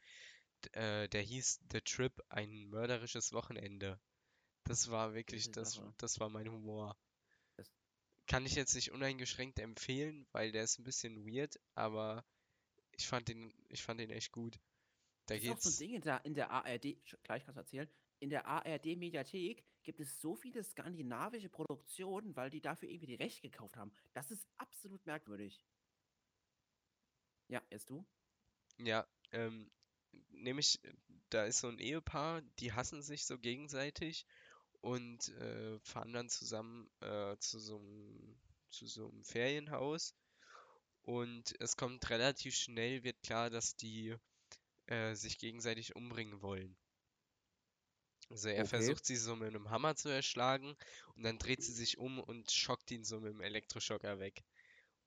[0.72, 4.00] Äh, der hieß The Trip, ein mörderisches Wochenende.
[4.64, 6.96] Das war wirklich, das, das war mein Humor.
[8.34, 12.26] Kann ich jetzt nicht uneingeschränkt empfehlen, weil der ist ein bisschen weird, aber
[12.98, 14.60] ich fand den, ich fand den echt gut.
[15.28, 15.78] Da Das ist auch so ein geht's.
[15.78, 20.20] Ding in der, in der ARD, gleich kannst du erzählen, in der ARD-Mediathek gibt es
[20.20, 23.92] so viele skandinavische Produktionen, weil die dafür irgendwie die Rechte gekauft haben.
[24.14, 25.64] Das ist absolut merkwürdig.
[27.50, 28.04] Ja, jetzt du?
[28.80, 29.72] Ja, ähm,
[30.32, 30.80] nämlich,
[31.30, 34.26] da ist so ein Ehepaar, die hassen sich so gegenseitig
[34.84, 40.16] und äh, fahren dann zusammen äh, zu so einem, zu so einem Ferienhaus.
[41.04, 44.16] Und es kommt relativ schnell, wird klar, dass die
[44.88, 46.78] äh, sich gegenseitig umbringen wollen.
[48.30, 48.66] Also er Okay.
[48.66, 50.76] versucht sie so mit einem Hammer zu erschlagen
[51.16, 54.44] und dann dreht sie sich um und schockt ihn so mit dem Elektroschocker weg.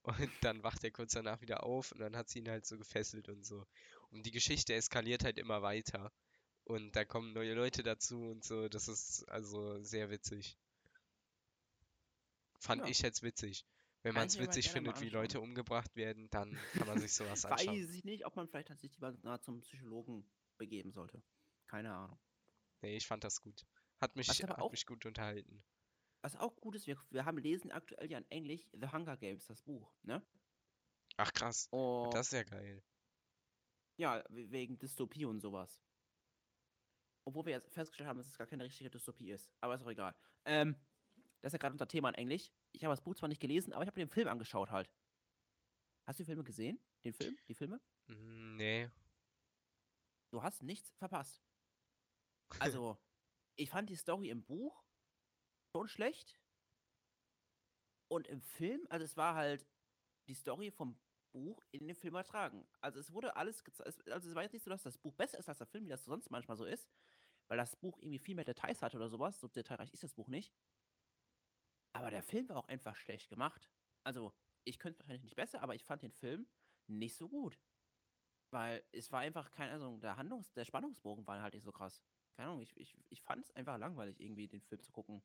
[0.31, 2.79] Und dann wacht er kurz danach wieder auf und dann hat sie ihn halt so
[2.79, 3.67] gefesselt und so.
[4.11, 6.13] Und die Geschichte eskaliert halt immer weiter.
[6.67, 8.69] Und da kommen neue Leute dazu und so.
[8.69, 10.59] Das ist also sehr witzig.
[12.59, 12.89] Fand Ja.
[12.89, 13.65] ich jetzt witzig.
[14.03, 15.09] Wenn man es mal witzig mal findet, wie.
[15.09, 17.69] Leute umgebracht werden, dann kann man sich sowas anschauen.
[17.83, 21.23] Weiß ich nicht, ob man vielleicht sich lieber nah zum Psychologen begeben sollte.
[21.67, 22.19] Keine Ahnung.
[22.83, 23.65] Nee, ich fand das gut.
[24.01, 25.65] Hat mich, hat auch- mich gut unterhalten.
[26.23, 29.47] Was auch gut ist, wir, wir haben lesen aktuell ja in Englisch The Hunger Games,
[29.47, 30.25] das Buch, ne?
[31.17, 32.83] Ach krass, Und das ist ja geil.
[33.97, 35.81] ja, we- wegen Dystopie und sowas.
[37.27, 39.51] Obwohl wir jetzt festgestellt haben, dass es gar keine richtige Dystopie ist.
[39.61, 40.15] Aber ist auch egal.
[40.45, 40.77] Ähm,
[41.43, 42.53] das ist ja gerade unser Thema in Englisch.
[42.73, 44.89] Ich habe das Buch zwar nicht gelesen, aber ich habe den Film angeschaut halt.
[46.07, 46.81] Hast du die Filme gesehen?
[47.05, 47.37] Den Film?
[47.49, 47.81] Die Filme?
[48.07, 48.91] Mm, Nee.
[50.31, 51.43] Du hast nichts verpasst.
[52.61, 52.97] Also,
[53.57, 54.85] ich fand die Story im Buch
[55.73, 56.39] schon schlecht.
[58.09, 59.67] Und im Film, also es war halt
[60.29, 60.97] die Story vom
[61.33, 62.67] Buch in den Film übertragen.
[62.81, 64.09] Also es wurde alles gezeigt.
[64.11, 65.91] Also es war jetzt nicht so, dass das Buch besser ist als der Film, wie
[65.91, 66.89] das sonst manchmal so ist.
[67.49, 69.41] Weil das Buch irgendwie viel mehr Details hatte oder sowas.
[69.41, 70.53] So detailreich ist das Buch nicht.
[71.93, 73.71] Aber der Film war auch einfach schlecht gemacht.
[74.05, 74.33] Also,
[74.65, 76.47] ich könnte es wahrscheinlich nicht besser, aber ich fand den Film
[76.87, 77.59] nicht so gut.
[78.51, 82.03] Weil es war einfach keine Ahnung, der Handlungs-, der Spannungsbogen war halt nicht so krass.
[82.37, 85.23] Keine Ahnung, ich, ich, ich fand es einfach langweilig, irgendwie den Film zu gucken.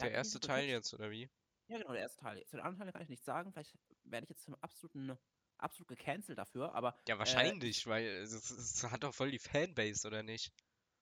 [0.00, 1.28] Der Der erste Teil jetzt, oder wie?
[1.68, 2.44] Ja, genau, der erste Teil.
[2.46, 3.52] Zu den anderen Teilen kann ich nichts sagen.
[3.52, 5.16] Vielleicht werde ich jetzt zum absoluten,
[5.58, 10.06] absolut gecancelt dafür, aber Ja, wahrscheinlich, weil es, es, es hat doch voll die Fanbase,
[10.06, 10.52] oder nicht?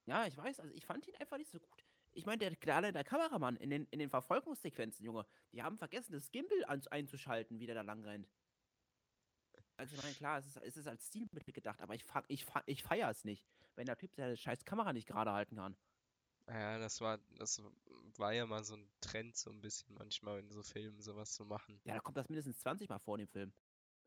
[0.07, 1.85] Ja, ich weiß, also ich fand ihn einfach nicht so gut.
[2.13, 6.13] Ich meine, der kleine der Kameramann in den, in den Verfolgungssequenzen, Junge, die haben vergessen,
[6.13, 8.29] das Gimbal an, einzuschalten, wie der da lang rennt.
[9.77, 12.83] Also, ich meine, klar, es ist, es ist als Stilmittel gedacht, aber ich, ich, ich
[12.85, 15.77] feiere es nicht, wenn der Typ seine scheiß Kamera nicht gerade halten kann.
[16.47, 17.61] Ja, das war, das
[18.19, 21.45] war ja mal so ein Trend, so ein bisschen manchmal in so Filmen sowas zu
[21.45, 21.81] machen.
[21.85, 23.53] Ja, da kommt das mindestens 20 Mal vor in dem Film.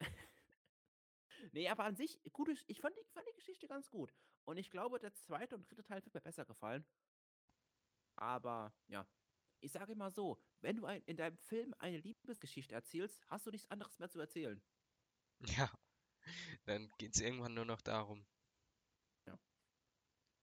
[1.51, 4.13] nee, aber an sich, gute, ich fand die, fand die Geschichte ganz gut.
[4.47, 6.85] Und ich glaube, der zweite und dritte Teil wird mir besser gefallen.
[8.15, 9.05] Aber, ja.
[9.59, 13.51] Ich sage immer so, wenn du ein, in deinem Film eine Liebesgeschichte erzählst, hast du
[13.51, 14.61] nichts anderes mehr zu erzählen.
[15.39, 15.69] Ja,
[16.65, 18.25] dann geht's irgendwann nur noch darum.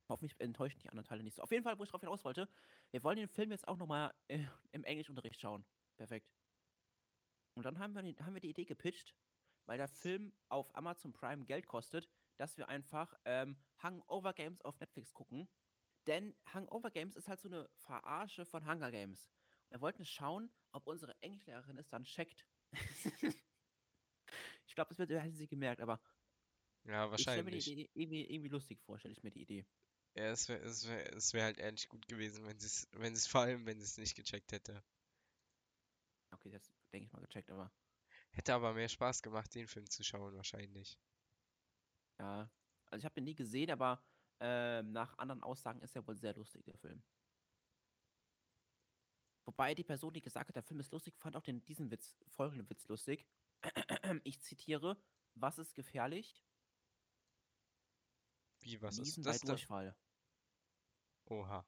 [0.09, 1.43] Hoffentlich enttäuschen die anderen Teile nicht so.
[1.43, 2.49] Auf jeden Fall, wo ich drauf hinaus wollte,
[2.90, 5.64] wir wollen den Film jetzt auch nochmal äh, im Englischunterricht schauen.
[5.97, 6.31] Perfekt.
[7.55, 9.14] Und dann haben wir, haben wir die Idee gepitcht,
[9.64, 14.79] weil der Film auf Amazon Prime Geld kostet, dass wir einfach ähm, Hangover Games auf
[14.81, 15.49] Netflix gucken.
[16.07, 19.31] Denn Hangover Games ist halt so eine Verarsche von Hunger Games.
[19.70, 22.47] Wir wollten schauen, ob unsere Englischlehrerin es dann checkt.
[24.66, 26.01] ich glaube, das wird- hätten sie gemerkt, aber
[26.85, 27.66] Ja, ich stelle mir die wahrscheinlich.
[27.73, 29.66] Idee irgendwie, irgendwie lustig vor, stelle ich mir die Idee.
[30.16, 33.14] Ja, es wäre es wär, es wär halt ehrlich gut gewesen, wenn sie es, wenn
[33.14, 34.83] sie es vor allem, wenn sie es nicht gecheckt hätte.
[36.33, 37.73] Okay, das denke ich mal gecheckt, aber
[38.33, 40.99] Hätte aber mehr Spaß gemacht, den Film zu schauen, wahrscheinlich.
[42.18, 42.50] Ja.
[42.87, 44.03] Also ich habe ihn nie gesehen, aber
[44.40, 47.03] ähm, nach anderen Aussagen ist er wohl sehr lustig, der Film.
[49.46, 52.16] Wobei die Person, die gesagt hat, der Film ist lustig, fand auch den, diesen Witz,
[52.29, 53.27] folgenden Witz lustig.
[54.24, 54.96] Ich zitiere,
[55.35, 56.44] was ist gefährlich?
[58.61, 59.46] Wie, was Niesen ist bei das da?
[59.48, 59.96] Durchfall.
[61.27, 61.66] Oha.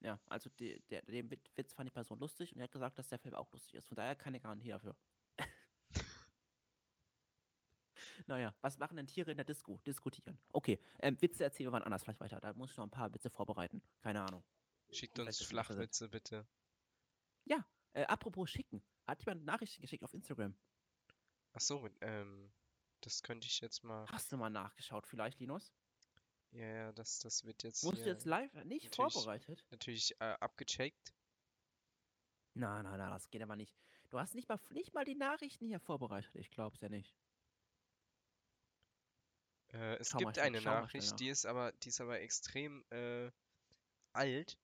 [0.00, 2.98] Ja, also die, der, den Wit- Witz fand die Person lustig und er hat gesagt,
[2.98, 3.88] dass der Film auch lustig ist.
[3.88, 4.94] Von daher keine Garantie dafür.
[8.26, 9.80] Naja, was machen denn Tiere in der Disco?
[9.86, 10.38] Diskutieren.
[10.52, 12.40] Okay, ähm, Witze erzählen wir wann anders vielleicht weiter.
[12.40, 13.82] Da muss ich noch ein paar Witze vorbereiten.
[14.00, 14.42] Keine Ahnung.
[14.90, 15.42] Schickt uns.
[15.42, 16.46] Flachwitze bitte.
[17.92, 18.82] Äh, apropos schicken.
[19.06, 20.54] Hat jemand Nachrichten geschickt auf Instagram?
[21.54, 22.52] Ach so, ähm,
[23.00, 24.06] das könnte ich jetzt mal.
[24.08, 25.72] Hast du mal nachgeschaut vielleicht, Linus?
[26.50, 29.64] Ja, ja, das, das wird jetzt Wurdest du jetzt live nicht natürlich- vorbereitet?
[29.70, 31.14] natürlich äh, abgecheckt.
[32.52, 33.74] Nein, nein, nein, das geht aber nicht.
[34.10, 36.34] Du hast nicht mal, nicht mal die Nachrichten hier vorbereitet.
[36.34, 37.16] Ich glaub's ja nicht.
[39.76, 41.16] Äh, es Schau mal gibt schnell- eine schau mal Nachricht, nach.
[41.16, 43.30] die ist aber, die ist aber extrem äh,
[44.12, 44.58] alt,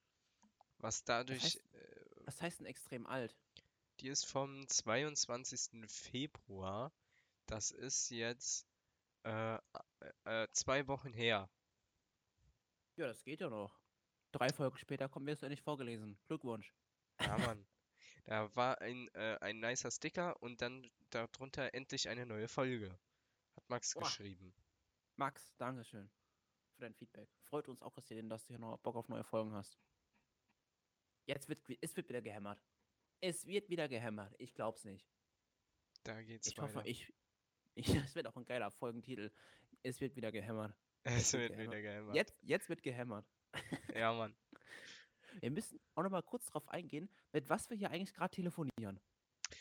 [0.78, 3.36] was dadurch, heißt- äh, Was heißt denn extrem alt?
[4.00, 5.88] die ist vom 22.
[5.88, 6.92] Februar.
[7.46, 8.66] Das ist jetzt
[9.24, 9.58] äh,
[10.24, 11.48] äh, zwei Wochen her.
[12.96, 13.78] Ja, das geht ja noch.
[14.32, 16.18] Drei Folgen später kommen wir es ja nicht vorgelesen.
[16.26, 16.74] Glückwunsch.
[17.20, 17.66] Ja, Mann.
[18.24, 22.98] Da war ein, äh, ein nicer Sticker und dann darunter endlich eine neue Folge.
[23.56, 24.02] Hat Max Boah.
[24.02, 24.54] geschrieben.
[25.16, 26.10] Max, Dankeschön
[26.74, 27.28] für dein Feedback.
[27.44, 29.78] Freut uns auch, du, dass du hier noch Bock auf neue Folgen hast.
[31.26, 32.60] Jetzt wird, wi- es wird wieder gehämmert.
[33.20, 34.34] Es wird wieder gehämmert.
[34.38, 35.06] Ich glaub's nicht.
[36.02, 36.74] Da geht's Ich weiter.
[36.74, 37.12] hoffe, ich,
[37.74, 37.88] ich.
[37.94, 39.30] Es wird auch ein geiler Folgentitel.
[39.82, 40.74] Es wird wieder gehämmert.
[41.04, 41.76] es wird wird gehämmert.
[41.78, 42.14] wieder geil.
[42.14, 43.26] Jetzt, jetzt wird gehämmert.
[43.94, 44.34] Ja, Mann.
[45.40, 49.00] Wir müssen auch noch mal kurz drauf eingehen, mit was wir hier eigentlich gerade telefonieren.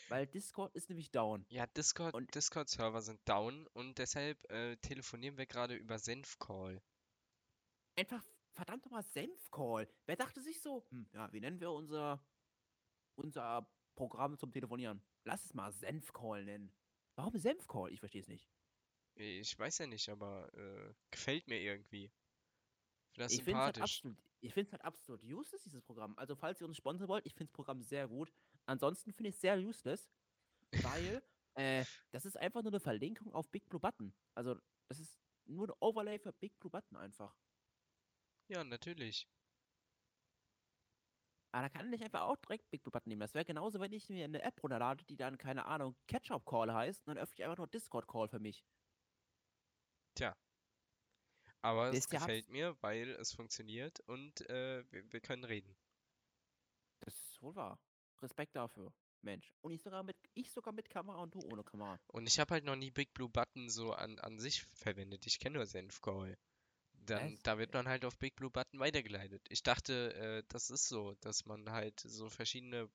[0.08, 1.44] Weil Discord ist nämlich down.
[1.48, 6.82] Ja, Discord, Und- Discord-Server sind down und deshalb äh, telefonieren wir gerade über Senfcall.
[7.96, 8.24] Einfach
[8.54, 9.88] verdammt nochmal Senfcall.
[10.06, 12.24] Wer dachte sich so, hm, ja, wie nennen wir unser,
[13.16, 15.02] unser Programm zum Telefonieren?
[15.24, 16.72] Lass es mal Senfcall nennen.
[17.16, 17.92] Warum Senfcall?
[17.92, 18.48] Ich verstehe es nicht.
[19.14, 22.10] Ich weiß ja nicht, aber äh, gefällt mir irgendwie.
[23.12, 23.96] Vielleicht Ich finde es halt sympathisch.
[23.98, 26.16] absolut, ich find's halt absolut useless, dieses Programm.
[26.18, 28.32] Also, falls ihr uns sponsern wollt, ich finde das Programm sehr gut.
[28.66, 30.10] Ansonsten finde ich es sehr useless,
[30.82, 31.22] weil
[31.54, 34.12] äh, das ist einfach nur eine Verlinkung auf Big Blue Button.
[34.34, 34.56] Also,
[34.88, 37.34] das ist nur ein Overlay für Big Blue Button einfach.
[38.48, 39.28] Ja, natürlich.
[41.52, 43.20] Aber da kann ich einfach auch direkt Big Blue Button nehmen.
[43.20, 46.72] Das wäre genauso, wenn ich mir eine App runterlade, die dann, keine Ahnung, Ketchup Call
[46.72, 48.64] heißt, und dann öffne ich einfach nur Discord Call für mich.
[51.62, 55.76] Aber es gefällt mir, weil es funktioniert und äh, wir, wir können reden.
[57.00, 57.78] Das ist wohl wahr.
[58.20, 58.92] Respekt dafür.
[59.22, 59.54] Mensch.
[59.60, 62.00] Und ich sogar mit, ich sogar mit Kamera und du ohne Kamera.
[62.08, 65.26] Und ich habe halt noch nie Big Blue Button so an, an sich verwendet.
[65.26, 66.36] Ich kenne nur Senfcall.
[66.94, 67.42] Dann, Was?
[67.42, 69.44] da wird man halt auf Big Blue Button weitergeleitet.
[69.48, 72.90] Ich dachte, äh, das ist so, dass man halt so verschiedene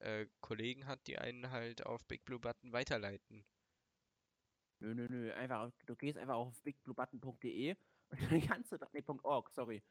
[0.00, 3.44] äh, Kollegen hat, die einen halt auf Big Blue Button weiterleiten.
[4.80, 5.32] Nö, nö, nö.
[5.32, 7.76] Einfach, du gehst einfach auf bigbluebutton.de
[8.10, 9.82] und dann kannst du da, nee, .org, sorry.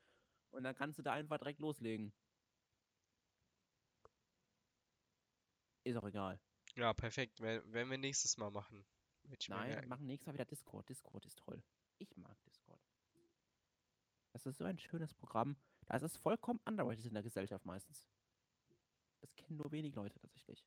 [0.52, 2.13] Und dann kannst du da einfach direkt loslegen.
[5.84, 6.39] Ist auch egal.
[6.76, 7.39] Ja, perfekt.
[7.41, 8.86] Wer- Werden wir nächstes Mal machen.
[9.47, 10.88] Nein, wir machen nächstes Mal wieder Discord.
[10.89, 11.62] Discord ist toll.
[11.97, 12.82] Ich mag Discord.
[14.32, 15.56] Das ist so ein schönes Programm.
[15.86, 18.08] Das ist vollkommen underrated in der Gesellschaft meistens.
[19.21, 20.65] Das kennen nur wenig Leute tatsächlich.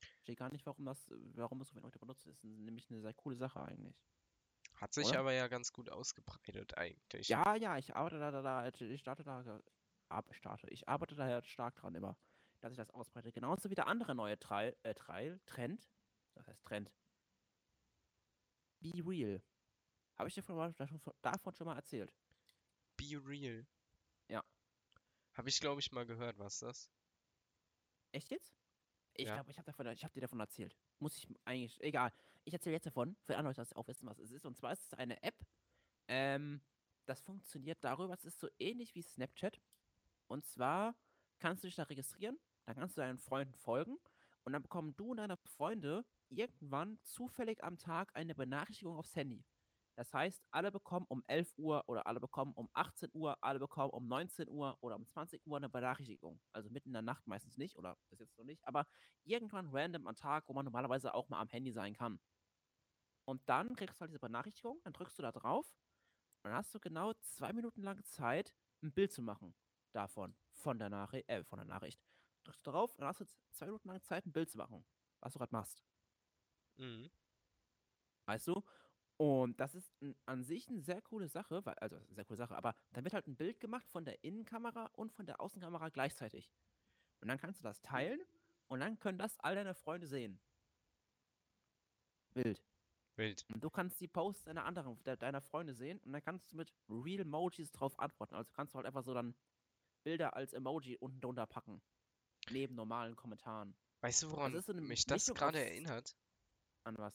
[0.00, 2.28] Ich verstehe gar nicht, warum das, warum es so viele Leute benutzen.
[2.30, 3.96] Das ist nämlich eine sehr coole Sache eigentlich.
[4.76, 5.20] Hat sich oder?
[5.20, 7.28] aber ja ganz gut ausgebreitet eigentlich.
[7.28, 9.60] Ja, ja, ich arbeite da, da, da ich starte da,
[10.08, 12.16] ab, starte, ich arbeite da ja stark dran immer,
[12.60, 13.32] dass ich das ausbreite.
[13.32, 15.88] Genauso wie der andere neue Trail, äh, Trail, Trend,
[16.34, 16.90] das heißt Trend.
[18.80, 19.42] Be Real.
[20.18, 20.74] Habe ich dir von,
[21.22, 22.12] davon, schon mal erzählt?
[22.96, 23.66] Be real.
[24.28, 24.42] Ja.
[25.34, 26.88] Habe ich, glaube ich, mal gehört, was das?
[28.12, 28.54] Echt jetzt?
[29.14, 29.34] Ich Ja.
[29.34, 30.74] glaube, ich habe habe dir davon erzählt.
[30.98, 32.12] Muss ich eigentlich, egal.
[32.46, 34.46] Ich erzähle jetzt davon, für andere Leute, dass auch wissen, was es ist.
[34.46, 35.34] Und zwar ist es eine App,
[36.06, 36.60] ähm,
[37.04, 39.60] das funktioniert darüber, es ist so ähnlich wie Snapchat.
[40.28, 40.94] Und zwar
[41.40, 43.98] kannst du dich da registrieren, dann kannst du deinen Freunden folgen
[44.44, 49.44] und dann bekommen du und deine Freunde irgendwann zufällig am Tag eine Benachrichtigung aufs Handy.
[49.96, 53.90] Das heißt, alle bekommen um 11 Uhr oder alle bekommen um 18 Uhr, alle bekommen
[53.90, 56.38] um 19 Uhr oder um 20 Uhr eine Benachrichtigung.
[56.52, 58.86] Also mitten in der Nacht meistens nicht oder bis jetzt noch nicht, aber
[59.24, 62.20] irgendwann random am Tag, wo man normalerweise auch mal am Handy sein kann.
[63.26, 65.76] Und dann kriegst du halt diese Benachrichtigung, dann drückst du da drauf
[66.42, 69.54] und dann hast du genau zwei Minuten lang Zeit, ein Bild zu machen
[69.92, 72.00] davon, von der Nachricht, äh, von der Nachricht.
[72.44, 74.86] Drückst du drauf und dann hast du zwei Minuten lang Zeit, ein Bild zu machen,
[75.20, 75.82] was du gerade machst.
[76.76, 77.10] Mhm.
[78.26, 78.62] Weißt du?
[79.16, 79.92] Und das ist
[80.26, 83.26] an sich eine sehr coole Sache, weil, also sehr coole Sache, aber dann wird halt
[83.26, 86.52] ein Bild gemacht von der Innenkamera und von der Außenkamera gleichzeitig.
[87.20, 88.20] Und dann kannst du das teilen
[88.68, 90.38] und dann können das all deine Freunde sehen.
[92.34, 92.62] Wild.
[93.16, 93.44] Wild.
[93.52, 96.56] Und du kannst die Posts deiner anderen, de deiner Freunde sehen und dann kannst du
[96.56, 98.34] mit Real Emojis drauf antworten.
[98.34, 99.34] Also kannst du halt einfach so dann
[100.04, 101.82] Bilder als Emoji unten drunter packen.
[102.50, 103.76] Neben normalen Kommentaren.
[104.02, 106.16] Weißt du, woran ist so eine mich das gerade erinnert?
[106.84, 107.14] An was?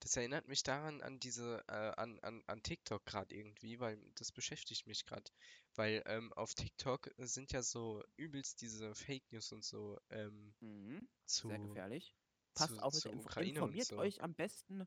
[0.00, 4.32] Das erinnert mich daran an diese, äh, an, an, an TikTok gerade irgendwie, weil das
[4.32, 5.30] beschäftigt mich gerade.
[5.74, 11.08] Weil ähm, auf TikTok sind ja so übelst diese Fake News und so ähm, Mhm.
[11.26, 12.14] zu, Sehr gefährlich.
[12.54, 13.98] Passt zu, auf Informiert so.
[13.98, 14.86] euch am besten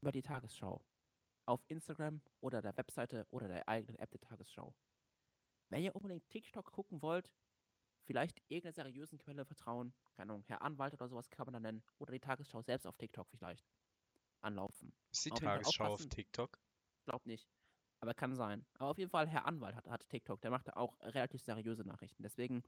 [0.00, 0.82] über die Tagesschau.
[1.46, 4.74] Auf Instagram oder der Webseite oder der eigenen App der Tagesschau.
[5.68, 7.30] Wenn ihr unbedingt TikTok gucken wollt,
[8.04, 9.94] vielleicht irgendeiner seriösen Quelle vertrauen.
[10.16, 11.84] Keine Ahnung, Herr Anwalt oder sowas kann man da nennen.
[11.98, 13.68] Oder die Tagesschau selbst auf TikTok vielleicht.
[14.40, 14.92] Anlaufen.
[15.10, 16.06] Ist die auf Tagesschau auf.
[16.06, 16.58] TikTok?
[17.04, 17.48] Glaub nicht.
[18.00, 18.66] Aber kann sein.
[18.74, 20.40] Aber auf jeden Fall, Herr Anwalt hat, hat TikTok.
[20.40, 22.22] Der macht da auch relativ seriöse Nachrichten.
[22.22, 22.62] Deswegen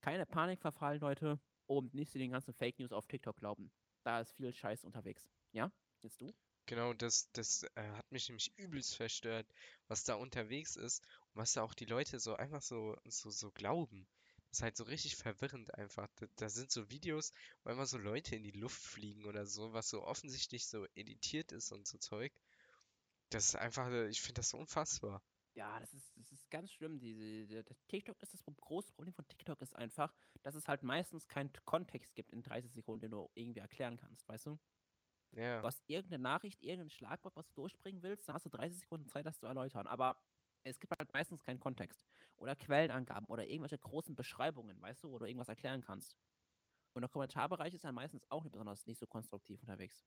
[0.00, 1.40] keine Panik verfallen, Leute.
[1.66, 3.72] Und nicht zu den ganzen Fake News auf TikTok glauben.
[4.02, 5.30] Da ist viel Scheiß unterwegs.
[5.52, 5.72] Ja?
[6.04, 6.34] Jetzt du?
[6.66, 9.46] Genau, das, das äh, hat mich nämlich übelst verstört,
[9.88, 13.50] was da unterwegs ist und was da auch die Leute so einfach so, so, so
[13.50, 14.06] glauben.
[14.50, 16.06] Das ist halt so richtig verwirrend einfach.
[16.16, 19.72] Da, da sind so Videos, wo einfach so Leute in die Luft fliegen oder so,
[19.72, 22.32] was so offensichtlich so editiert ist und so Zeug.
[23.30, 25.22] Das ist einfach, äh, ich finde das so unfassbar.
[25.54, 26.98] Ja, das ist, das ist ganz schlimm.
[26.98, 30.12] Diese, der, der TikTok ist das große Problem von TikTok ist einfach,
[30.42, 34.28] dass es halt meistens keinen Kontext gibt in 30 Sekunden, den du irgendwie erklären kannst,
[34.28, 34.58] weißt du?
[35.36, 38.78] Ja, Du hast irgendeine Nachricht, irgendein Schlagwort, was du durchbringen willst, dann hast du 30
[38.78, 39.86] Sekunden Zeit, das zu erläutern.
[39.86, 40.16] Aber
[40.62, 42.02] es gibt halt meistens keinen Kontext.
[42.36, 46.16] Oder Quellenangaben oder irgendwelche großen Beschreibungen, weißt du, wo du irgendwas erklären kannst.
[46.94, 50.04] Und der Kommentarbereich ist dann meistens auch nicht besonders nicht so konstruktiv unterwegs.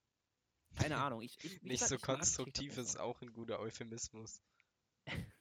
[0.76, 1.22] Keine Ahnung.
[1.22, 4.42] Ich, ich, nicht gesagt, so ich konstruktiv ist auch ein guter Euphemismus.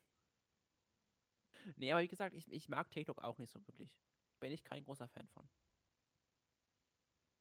[1.74, 3.90] Nee, aber wie gesagt, ich, ich mag TikTok auch nicht so wirklich.
[4.38, 5.48] Bin ich kein großer Fan von.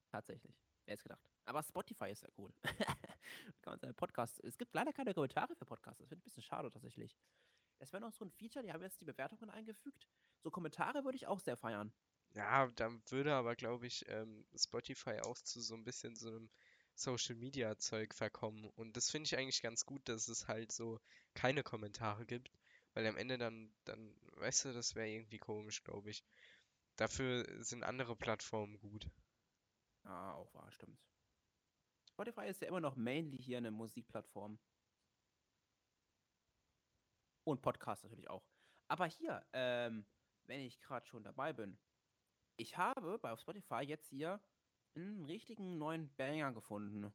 [0.10, 0.65] Tatsächlich.
[0.86, 1.30] Wer hätte gedacht?
[1.46, 2.54] Aber Spotify ist ja cool.
[3.62, 4.40] Kann man seine Podcasts.
[4.40, 6.00] Es gibt leider keine Kommentare für Podcasts.
[6.00, 7.18] Das finde ich ein bisschen schade tatsächlich.
[7.80, 10.08] Das wäre noch so ein Feature, die haben jetzt die Bewertungen eingefügt.
[10.44, 11.92] So Kommentare würde ich auch sehr feiern.
[12.34, 16.50] Ja, dann würde aber, glaube ich, ähm, Spotify auch zu so ein bisschen so einem
[16.94, 18.66] Social Media Zeug verkommen.
[18.76, 21.00] Und das finde ich eigentlich ganz gut, dass es halt so
[21.34, 22.52] keine Kommentare gibt,
[22.94, 26.24] weil am Ende dann, dann, weißt du, das wäre irgendwie komisch, glaube ich.
[26.96, 29.10] Dafür sind andere Plattformen gut.
[30.06, 31.00] Ja, auch wahr, stimmt.
[32.10, 34.60] Spotify ist ja immer noch mainly hier eine Musikplattform.
[37.44, 38.48] Und Podcast natürlich auch.
[38.88, 40.06] Aber hier, ähm,
[40.46, 41.78] wenn ich gerade schon dabei bin,
[42.58, 44.42] ich habe bei Spotify jetzt hier
[44.96, 47.14] einen richtigen neuen Banger gefunden.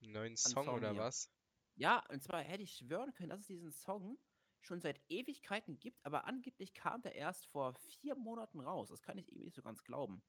[0.00, 1.00] Neuen Song Song oder hier.
[1.00, 1.30] was?
[1.76, 4.18] Ja, und zwar hätte ich schwören können, dass es diesen Song
[4.62, 8.88] schon seit Ewigkeiten gibt, aber angeblich kam der erst vor vier Monaten raus.
[8.88, 10.22] Das kann ich irgendwie nicht so ganz glauben.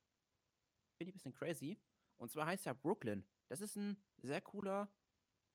[1.01, 1.79] Finde ich ein bisschen crazy.
[2.17, 3.25] Und zwar heißt er Brooklyn.
[3.47, 4.87] Das ist ein sehr cooler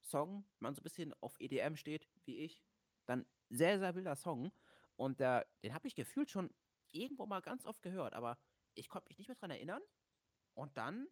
[0.01, 2.65] Song, wenn man so ein bisschen auf EDM steht, wie ich.
[3.05, 4.51] Dann sehr, sehr wilder Song.
[4.97, 6.53] Und der, den habe ich gefühlt schon
[6.91, 8.41] irgendwo mal ganz oft gehört, aber
[8.75, 9.83] ich konnte mich nicht mehr dran erinnern.
[10.55, 11.07] Und dann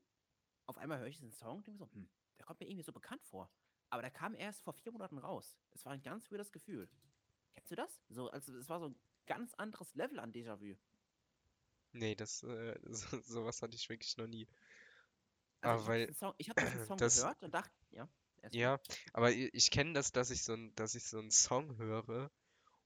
[0.66, 2.08] auf einmal höre ich diesen Song und denke so, hm,
[2.40, 3.48] der kommt mir irgendwie so bekannt vor.
[3.88, 5.56] Aber der kam erst vor vier Monaten raus.
[5.70, 6.88] Das war ein ganz weirdes Gefühl.
[7.52, 8.02] Kennst du das?
[8.08, 10.74] So, also es war so ein ganz anderes Level an Déjà-vu.
[11.94, 14.46] Nee, das, äh, so, sowas hatte ich wirklich noch nie.
[15.60, 18.08] Also Aber ich weil, habe Song, ich hab diesen Song das- gehört und dachte, ja.
[18.52, 18.80] ja,
[19.12, 22.30] aber i- ich kenne das, dass ich so ein, dass ich so einen Song höre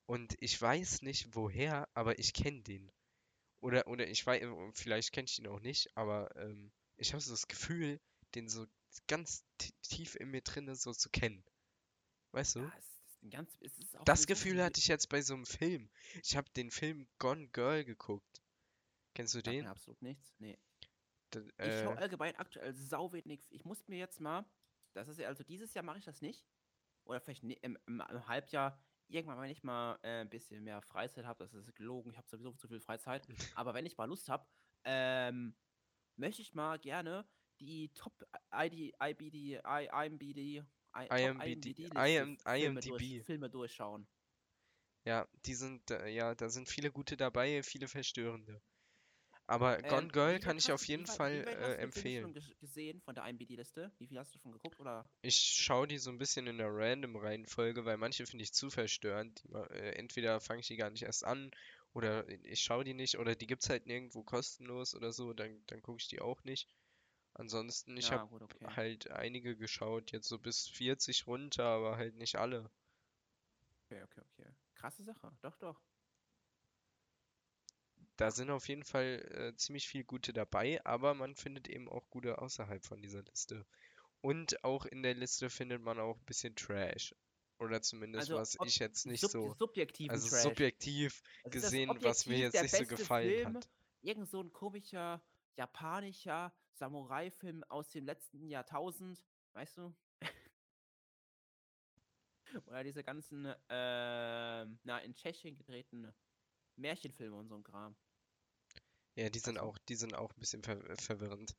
[0.07, 2.91] und ich weiß nicht woher, aber ich kenne den.
[3.61, 4.43] Oder, oder ich weiß,
[4.75, 8.01] vielleicht kenne ich ihn auch nicht, aber ähm, ich habe so das Gefühl,
[8.35, 8.67] den so
[9.09, 11.45] ganz ti- tief in mir drinne so zu kennen.
[12.33, 12.61] Weißt du?
[12.61, 12.73] Ja,
[13.31, 13.51] ganz,
[14.05, 15.91] Das Gefühl hatte ich jetzt bei so einem Film.
[16.23, 18.41] Ich habe den Film Gone Girl geguckt.
[19.19, 19.67] Kennst du den?
[19.67, 20.33] absolut nichts.
[20.39, 20.57] Nee.
[21.35, 23.45] D- Ich äh, schaue allgemein aktuell sau wenig.
[23.51, 24.49] Ich muss mir jetzt mal,
[24.93, 26.47] das ist ja, also dieses Jahr mache ich das nicht.
[27.03, 30.81] Oder vielleicht ne- im, im, im Halbjahr, irgendwann, wenn ich mal äh, ein bisschen mehr
[30.83, 33.27] Freizeit habe, das ist gelogen, ich habe sowieso zu viel Freizeit.
[33.57, 34.47] aber wenn ich mal Lust habe,
[34.85, 35.57] ähm,
[36.15, 40.63] möchte ich mal gerne die Top ID, IBD, I, IMBD, I,
[41.11, 43.25] IMBD, IMDb-Liste IM, Filme, durch, IMDb.
[43.27, 44.07] Filme durchschauen.
[45.05, 48.63] Ja, die sind, äh, ja, da sind viele gute dabei, viele verstörende.
[49.49, 51.61] Aber Gone Ähm, Girl kann ich hast auf du- jeden wie weit, Fall wie hast
[51.61, 52.15] äh, du den Film empfehlen.
[52.15, 53.93] schon ges- gesehen von der IMDb-Liste?
[53.99, 54.79] Wie viel hast du schon geguckt?
[54.81, 55.05] Oder?
[55.23, 58.69] Ich schaue die so ein bisschen in der random Reihenfolge, weil manche finde ich zu
[58.69, 59.45] verstörend.
[59.45, 61.53] Die, äh, entweder fange ich die gar nicht erst an
[61.93, 65.83] oder ich schaue die nicht oder die gibt's halt nirgendwo kostenlos oder so, dann, dann
[65.83, 66.69] gucke ich die auch nicht.
[67.35, 68.77] Ansonsten, ich ja, habe okay.
[68.77, 72.71] halt einige geschaut, jetzt so bis 40 runter, aber halt nicht alle.
[73.87, 74.51] Okay, okay, okay.
[74.75, 75.33] Krasse Sache.
[75.43, 75.81] Doch, doch.
[78.19, 82.11] Da sind auf jeden Fall äh, ziemlich viel gute dabei, aber man findet eben auch
[82.11, 83.65] gute außerhalb von dieser Liste.
[84.21, 87.15] Und auch in der Liste findet man auch ein bisschen Trash.
[87.61, 89.55] Oder zumindest Also, was ich jetzt nicht Sub so,
[90.09, 90.43] also Trash.
[90.43, 93.69] subjektiv Also ist das gesehen, was mir jetzt nicht so gefallen Film, hat.
[94.03, 95.23] Irgend so ein komischer
[95.57, 99.95] japanischer Samurai-Film aus dem letzten Jahrtausend, weißt du?
[102.67, 106.13] Oder diese ganzen, ähm, na, in Tschechien gedrehten
[106.75, 107.95] Märchenfilme und so ein Kram.
[109.19, 111.57] Ja, die sind auch, die sind auch ein bisschen ver verwirrend.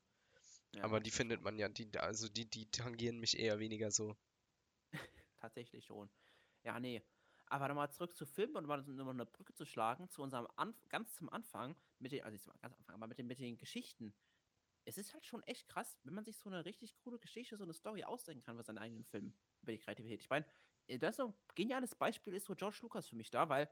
[0.75, 4.15] Ja, Aber die findet man ja, die, also die, die tangieren mich eher weniger so.
[5.41, 6.09] Tatsächlich schon.
[6.63, 7.03] Ja, nee.
[7.47, 10.87] Aber nochmal zurück zu Filmen und mal noch eine Brücke zu schlagen zu unserem Anf
[10.87, 13.57] ganz zum Anfang, mit den, also nicht zum ganz Anfang, aber mit den, mit den
[13.57, 14.13] Geschichten.
[14.85, 17.65] Es ist halt schon echt krass, wenn man sich so eine richtig coole Geschichte, so
[17.65, 19.33] eine Story ausdenken kann für seinen eigenen Film,
[19.63, 20.21] über die Kreativität.
[20.21, 20.45] Ich meine,
[20.87, 23.69] äh, das so ein geniales Beispiel ist so George Lucas für mich da, weil,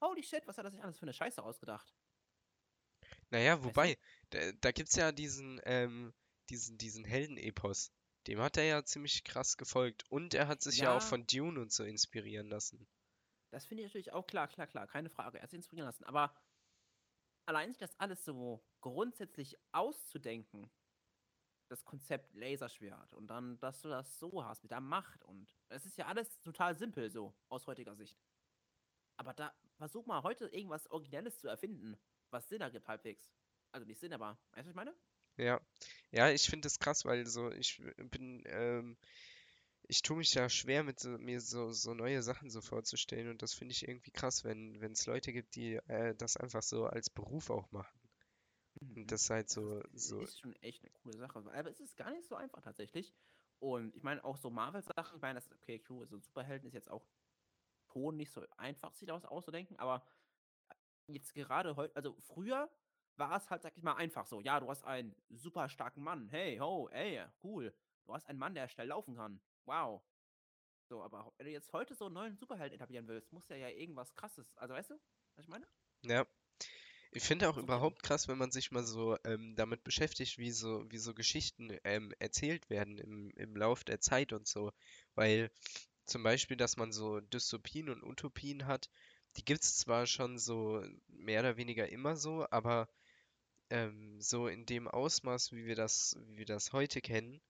[0.00, 1.94] holy shit, was hat er sich alles für eine Scheiße ausgedacht?
[3.30, 3.96] Naja, wobei,
[4.30, 6.14] da, da gibt's ja diesen, ähm,
[6.50, 7.90] diesen, diesen Heldenepos.
[8.26, 10.04] Dem hat er ja ziemlich krass gefolgt.
[10.10, 11.00] Und er hat sich ja auch Ja.
[11.00, 12.86] von Dune und so inspirieren lassen.
[13.50, 15.38] Das finde ich natürlich auch klar, klar, klar, keine Frage.
[15.38, 16.04] Er hat sich inspirieren lassen.
[16.04, 16.34] Aber
[17.46, 20.70] allein sich das alles so grundsätzlich auszudenken,
[21.70, 25.84] das Konzept Laserschwert und dann, dass du das so hast mit der Macht und es
[25.84, 28.18] ist ja alles total simpel so aus heutiger Sicht.
[29.18, 31.98] Aber da versuch mal heute irgendwas Originelles zu erfinden,
[32.30, 33.30] was Sinn ergibt halbwegs.
[33.72, 34.94] Also nicht Sinn, aber weißt du, was ich meine?
[35.36, 35.60] Ja,
[36.10, 38.96] ja, ich finde das krass, weil so ich bin, ähm,
[39.82, 43.42] ich tue mich da schwer mit so, mir so, so neue Sachen so vorzustellen und
[43.42, 46.86] das finde ich irgendwie krass, wenn wenn es Leute gibt, die äh, das einfach so
[46.86, 48.00] als Beruf auch machen.
[48.80, 48.96] Mhm.
[48.96, 51.38] Und das halt so, ist, so, ist schon echt eine coole Sache.
[51.38, 53.14] Aber es ist gar nicht so einfach tatsächlich.
[53.60, 56.90] Und ich meine, auch so Marvel-Sachen, ich meine, das okay, cool, so Superhelden ist jetzt
[56.90, 57.04] auch
[57.88, 60.04] Ton nicht so einfach, sich daraus auszudenken, aber
[61.08, 62.70] jetzt gerade heute, also früher
[63.16, 64.40] war es halt, sag ich mal, einfach so.
[64.40, 66.28] Ja, du hast einen super starken Mann.
[66.28, 67.74] Hey, ho, ey, cool.
[68.06, 69.40] Du hast einen Mann, der schnell laufen kann.
[69.64, 70.02] Wow.
[70.88, 73.68] So, aber wenn du jetzt heute so einen neuen Superhelden etablieren willst, muss der ja
[73.68, 74.56] irgendwas krasses.
[74.56, 74.94] Also weißt du,
[75.36, 75.66] was ich meine?
[76.02, 76.26] ja.
[77.10, 80.84] Ich finde auch überhaupt krass, wenn man sich mal so ähm, damit beschäftigt, wie so,
[80.90, 84.72] wie so Geschichten ähm, erzählt werden im, im Lauf der Zeit und so.
[85.14, 85.50] Weil
[86.04, 88.90] zum Beispiel, dass man so Dystopien und Utopien hat,
[89.38, 92.88] die gibt es zwar schon so mehr oder weniger immer so, aber
[93.70, 97.40] ähm, so in dem Ausmaß, wie wir das, wie wir das heute kennen,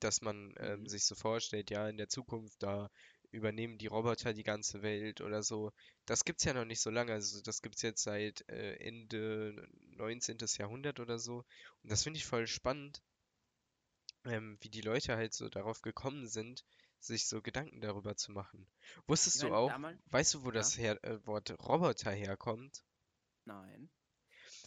[0.00, 0.88] dass man ähm, Mhm.
[0.88, 2.90] sich so vorstellt, ja, in der Zukunft, da
[3.30, 5.72] übernehmen die Roboter die ganze Welt oder so.
[6.06, 7.12] Das gibt's ja noch nicht so lange.
[7.12, 10.56] Also das gibt's jetzt seit äh, Ende 19.
[10.58, 11.44] Jahrhundert oder so.
[11.82, 13.02] Und das finde ich voll spannend,
[14.24, 16.64] ähm, wie die Leute halt so darauf gekommen sind,
[17.00, 18.66] sich so Gedanken darüber zu machen.
[19.06, 19.98] Wusstest Ich du auch, damals.
[20.10, 20.52] weißt du, wo Ja.
[20.52, 22.84] das her äh, Wort Roboter herkommt?
[23.46, 23.90] Nein.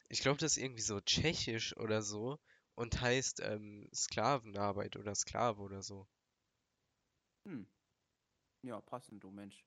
[0.10, 2.40] Ich glaube, das ist irgendwie so tschechisch oder so
[2.76, 6.08] und heißt ähm, Sklavenarbeit oder Sklave oder so.
[7.46, 7.66] Hm.
[8.64, 9.64] Ja, passend, du Mensch.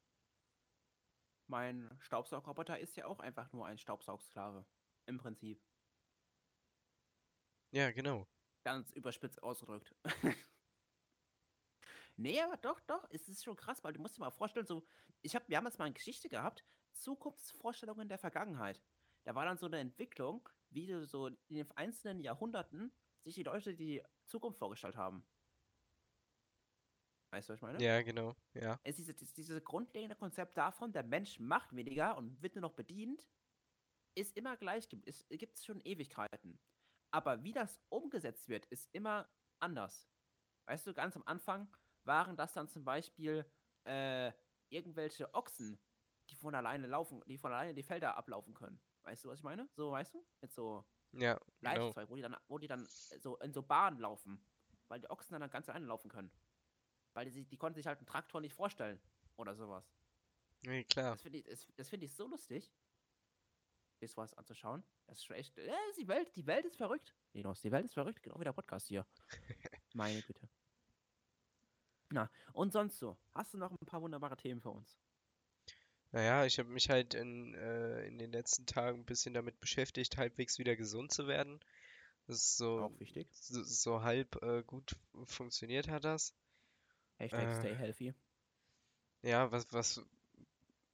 [1.46, 4.64] Mein Staubsaugroboter ist ja auch einfach nur ein Staubsaugsklave.
[5.06, 5.58] Im Prinzip.
[7.72, 8.26] Ja, genau.
[8.64, 9.94] Ganz überspitzt ausgedrückt.
[12.16, 14.86] nee, aber doch, doch, es ist schon krass, weil du musst dir mal vorstellen, so,
[15.22, 18.82] ich hab, wir haben jetzt mal eine Geschichte gehabt, Zukunftsvorstellungen der Vergangenheit.
[19.24, 22.92] Da war dann so eine Entwicklung, wie so in den einzelnen Jahrhunderten
[23.22, 25.26] sich die Leute die Zukunft vorgestellt haben.
[27.30, 27.82] Weißt du, was ich meine?
[27.82, 28.36] Ja, genau.
[28.52, 28.78] Ja.
[28.84, 32.74] Es ist dieses, dieses grundlegende Konzept davon, der Mensch macht weniger und wird nur noch
[32.74, 33.26] bedient,
[34.14, 36.60] ist immer gleich, es gibt es schon Ewigkeiten.
[37.10, 40.08] Aber wie das umgesetzt wird, ist immer anders.
[40.66, 41.68] Weißt du, ganz am Anfang
[42.06, 43.44] waren das dann zum Beispiel
[43.84, 44.32] äh,
[44.68, 45.78] irgendwelche Ochsen,
[46.30, 48.80] die von alleine laufen, die von alleine die Felder ablaufen können.
[49.02, 49.68] Weißt du, was ich meine?
[49.76, 50.24] So, weißt du?
[50.40, 51.86] Mit so Ja, genau.
[51.86, 54.44] Leitzeug, wo die dann, wo die dann äh, so in so Bahnen laufen,
[54.88, 56.30] weil die Ochsen dann ganz alleine laufen können.
[57.12, 59.00] Weil die, die konnten sich halt einen Traktor nicht vorstellen
[59.36, 59.84] oder sowas.
[60.62, 61.12] Nee, klar.
[61.12, 62.72] Das finde ich, das, das find ich so lustig,
[64.00, 64.82] sich sowas anzuschauen.
[65.06, 65.58] Das ist echt.
[65.58, 67.14] Äh, die, Welt, die Welt ist verrückt.
[67.32, 69.06] Linus, die Welt ist verrückt, genau wie der Podcast hier.
[69.94, 70.48] Meine Güte.
[72.14, 73.18] Na, und sonst so.
[73.34, 74.96] Hast du noch ein paar wunderbare Themen für uns?
[76.12, 80.16] Naja, ich habe mich halt in, äh, in den letzten Tagen ein bisschen damit beschäftigt,
[80.16, 81.60] halbwegs wieder gesund zu werden.
[82.26, 83.26] Das ist so, Auch wichtig.
[83.32, 84.96] so, so halb äh, gut
[85.26, 86.34] funktioniert hat das.
[87.18, 88.14] Hashtag Äh, stay healthy.
[89.22, 90.00] Ja, was, was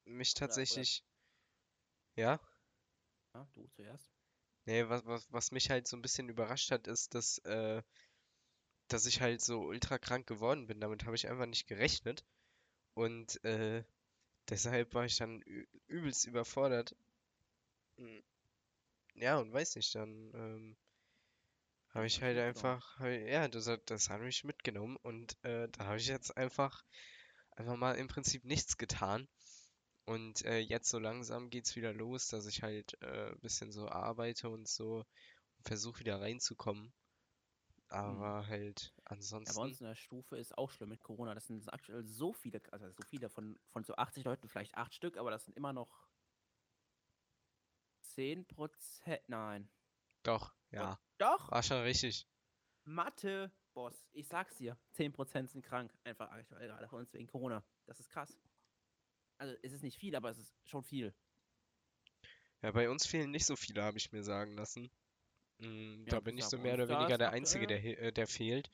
[0.04, 1.04] mich Oder, oder, tatsächlich,
[2.16, 2.38] ja,
[3.34, 4.10] ja, du zuerst.
[4.66, 7.82] nee, was, was, was mich halt so ein bisschen überrascht hat, ist, dass, äh,
[8.92, 10.80] dass ich halt so ultra krank geworden bin.
[10.80, 12.24] Damit habe ich einfach nicht gerechnet.
[12.94, 13.84] Und äh,
[14.50, 15.42] deshalb war ich dann
[15.88, 16.96] übelst überfordert.
[18.00, 18.22] Mm,
[19.14, 20.76] Ja, und weiß nicht, dann ähm,
[21.94, 25.84] habe ich halt einfach, ich- ja, das hat, das hat mich mitgenommen und äh, da
[25.86, 26.82] habe ich jetzt einfach,
[27.52, 29.28] einfach mal im Prinzip nichts getan.
[30.06, 33.88] Und äh, jetzt so langsam geht's wieder los, dass ich halt äh, ein bisschen so
[33.88, 34.98] arbeite und so
[35.58, 36.92] und versuche wieder reinzukommen.
[38.04, 38.24] Hm.
[38.24, 38.94] Aber halt
[39.46, 41.34] Ja, bei ansonsten, uns in der Stufe ist auch schlimm mit Corona.
[41.34, 44.94] Das sind aktuell so viele, also so viele von, von so 80 Leuten, vielleicht 8
[44.94, 46.08] Stück, aber das sind immer noch
[48.02, 49.22] 10 Prozent.
[49.28, 49.70] Nein.
[50.22, 51.52] doch, ja, Doch!
[51.52, 52.26] war schon richtig.
[52.84, 54.06] Mathe, Boss.
[54.12, 54.76] Ich sag's dir.
[54.92, 55.96] 10 Prozent sind krank.
[56.04, 57.64] Einfach aktuell gerade von uns wegen Corona.
[57.86, 58.38] Das ist krass.
[59.38, 61.14] Also, es ist nicht viel, aber es ist schon viel.
[62.62, 64.90] Ja, bei uns fehlen nicht so viele, habe ich mir sagen lassen.
[65.60, 68.70] Mm, Ja, Da bin ich so mehr oder weniger der Einzige, der, äh, der fehlt.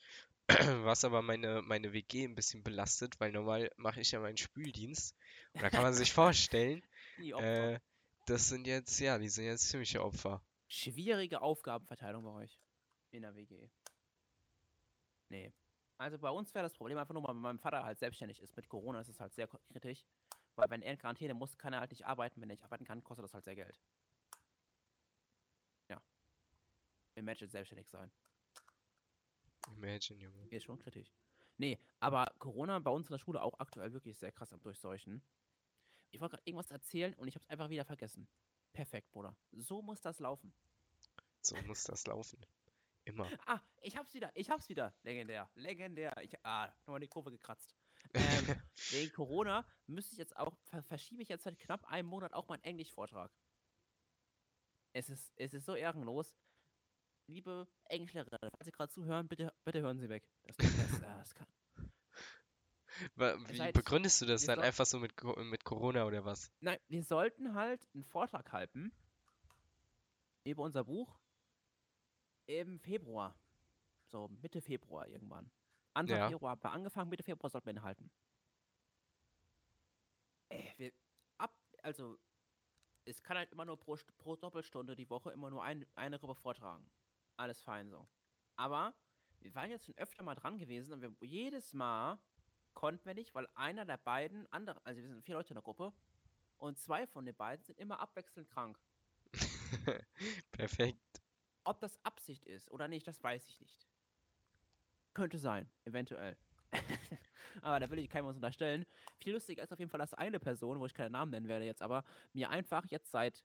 [0.85, 5.15] Was aber meine, meine WG ein bisschen belastet, weil normal mache ich ja meinen Spüldienst.
[5.53, 6.81] Und da kann man sich vorstellen,
[7.17, 7.79] äh,
[8.25, 10.41] das sind jetzt, ja, die sind jetzt ziemliche Opfer.
[10.67, 12.59] Schwierige Aufgabenverteilung bei euch.
[13.11, 13.69] In der WG.
[15.29, 15.51] Nee.
[15.97, 18.55] Also bei uns wäre das Problem einfach nur, weil mein Vater halt selbstständig ist.
[18.55, 20.05] Mit Corona ist es halt sehr kritisch.
[20.55, 22.41] Weil wenn er in Quarantäne muss, kann er halt nicht arbeiten.
[22.41, 23.79] Wenn er nicht arbeiten kann, kostet das halt sehr Geld.
[25.89, 26.01] Ja.
[27.17, 28.11] Imagine selbstständig sein.
[29.75, 30.47] Imagine, Junge.
[30.49, 31.11] Ist schon kritisch.
[31.57, 35.23] Nee, aber Corona bei uns in der Schule auch aktuell wirklich sehr krass am Durchseuchen.
[36.11, 38.27] Ich wollte gerade irgendwas erzählen und ich habe es einfach wieder vergessen.
[38.71, 39.35] Perfekt, Bruder.
[39.51, 40.53] So muss das laufen.
[41.41, 42.39] So muss das laufen.
[43.05, 43.27] Immer.
[43.47, 44.93] Ah, ich hab's wieder, ich hab's wieder.
[45.01, 46.15] Legendär, legendär.
[46.21, 47.75] Ich, ah, nochmal die Kurve gekratzt.
[48.13, 48.21] Ähm,
[48.91, 52.47] wegen Corona müsste ich jetzt auch, ver verschiebe ich jetzt seit knapp einem Monat auch
[52.47, 53.31] meinen Englischvortrag.
[54.93, 56.35] Es ist, es ist so ehrenlos.
[57.27, 60.23] Liebe Englischlehrerin, falls Sie gerade zuhören, bitte, bitte hören Sie weg.
[60.43, 60.67] Das, das,
[61.03, 61.47] ah, das kann,
[63.49, 66.51] Wie begründest du das dann einfach so mit, mit Corona oder was?
[66.61, 68.93] Nein, wir sollten halt einen Vortrag halten
[70.45, 71.19] über unser Buch
[72.45, 73.35] im Februar.
[74.11, 75.51] So Mitte Februar irgendwann.
[75.93, 76.29] Anfang Ja.
[76.29, 78.09] Februar, aber angefangen Mitte Februar sollten wir ihn halten.
[80.49, 80.91] Ey, wir,
[81.37, 81.53] ab,
[81.83, 82.17] also,
[83.03, 86.35] es kann halt immer nur pro, pro Doppelstunde die Woche immer nur ein, eine Gruppe
[86.35, 86.89] vortragen.
[87.37, 88.07] Alles fein so.
[88.55, 88.93] Aber
[89.39, 92.19] wir waren jetzt schon öfter mal dran gewesen und wir, jedes Mal
[92.73, 95.63] konnten wir nicht, weil einer der beiden andere, also wir sind vier Leute in der
[95.63, 95.93] Gruppe
[96.57, 98.79] und zwei von den beiden sind immer abwechselnd krank.
[100.51, 101.21] Perfekt.
[101.63, 103.87] Ob das Absicht ist oder nicht, das weiß ich nicht.
[105.13, 106.37] Könnte sein, eventuell.
[107.61, 108.85] aber da will ich keinem was unterstellen.
[109.19, 111.65] Viel lustiger ist auf jeden Fall, dass eine Person, wo ich keinen Namen nennen werde
[111.65, 113.43] jetzt, aber mir einfach jetzt seit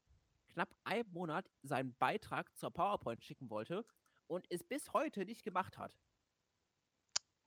[0.53, 3.85] knapp einem Monat seinen Beitrag zur PowerPoint schicken wollte
[4.27, 5.93] und es bis heute nicht gemacht hat.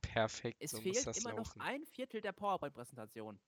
[0.01, 0.57] Perfekt.
[0.59, 1.59] Es So fehlt immer noch laufen.
[1.59, 3.39] ein Viertel der PowerPoint-Präsentation.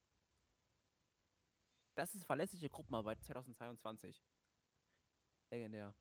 [1.95, 4.23] Das ist verlässliche Gruppenarbeit 2022.
[5.51, 5.93] Legendär.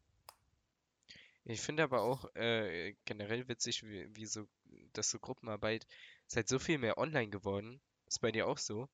[1.45, 4.47] Ich finde aber auch äh, generell witzig, wie, wie so,
[4.93, 5.87] dass so Gruppenarbeit
[6.27, 7.81] ist halt so viel mehr online geworden.
[8.07, 8.89] Ist bei dir auch so?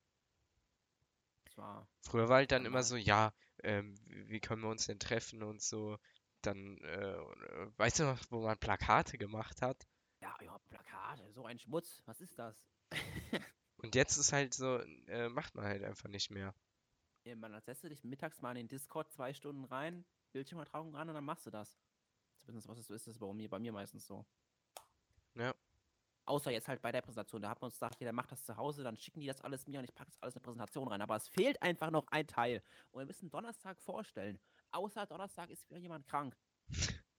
[2.01, 3.33] Früher war halt dann immer so, ja,
[3.63, 5.97] ähm, wie können wir uns denn treffen und so.
[6.41, 7.17] Dann, äh,
[7.77, 9.87] weißt du noch, wo man Plakate gemacht hat?
[10.21, 12.01] Ja, ja, Plakate, so ein Schmutz.
[12.05, 12.65] Was ist das?
[13.77, 16.55] Und jetzt ist halt so, äh, macht man halt einfach nicht mehr.
[17.25, 20.95] Ja, man, dann setzt du dich mittags mal in den Discord zwei Stunden rein, Bildschirmübertragung
[20.95, 21.77] an und dann machst du das.
[22.41, 24.25] Zumindest was es so ist, ist es bei mir, bei mir meistens so.
[26.25, 27.41] Außer jetzt halt bei der Präsentation.
[27.41, 29.67] Da hat man uns gesagt, jeder macht das zu Hause, dann schicken die das alles
[29.67, 31.01] mir und ich packe das alles in eine Präsentation rein.
[31.01, 32.63] Aber es fehlt einfach noch ein Teil.
[32.91, 34.39] Und wir müssen Donnerstag vorstellen.
[34.71, 36.35] Außer Donnerstag ist wieder jemand krank.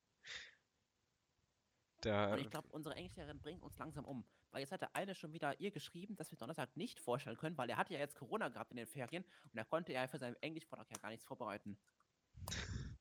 [2.05, 4.27] Da, Und ich glaube, unsere Englischlehrerin bringt uns langsam um.
[4.51, 7.57] Weil jetzt hat der eine schon wieder ihr geschrieben, dass wir Donnerstag nicht vorstellen können,
[7.57, 10.19] weil er hatte ja jetzt Corona gehabt in den Ferien und er konnte ja für
[10.19, 11.79] seinen Englischvortrag ja gar nichts vorbereiten.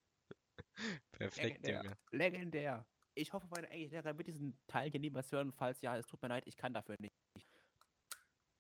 [1.12, 1.84] perfekt, Legendär.
[1.84, 1.97] Junge.
[2.12, 2.86] Legendär.
[3.16, 5.51] Ich hoffe, meine Englischlehrerin wird diesen Teil hier niemals hören.
[5.51, 7.16] Falls ja, es tut mir leid, ich kann dafür nicht.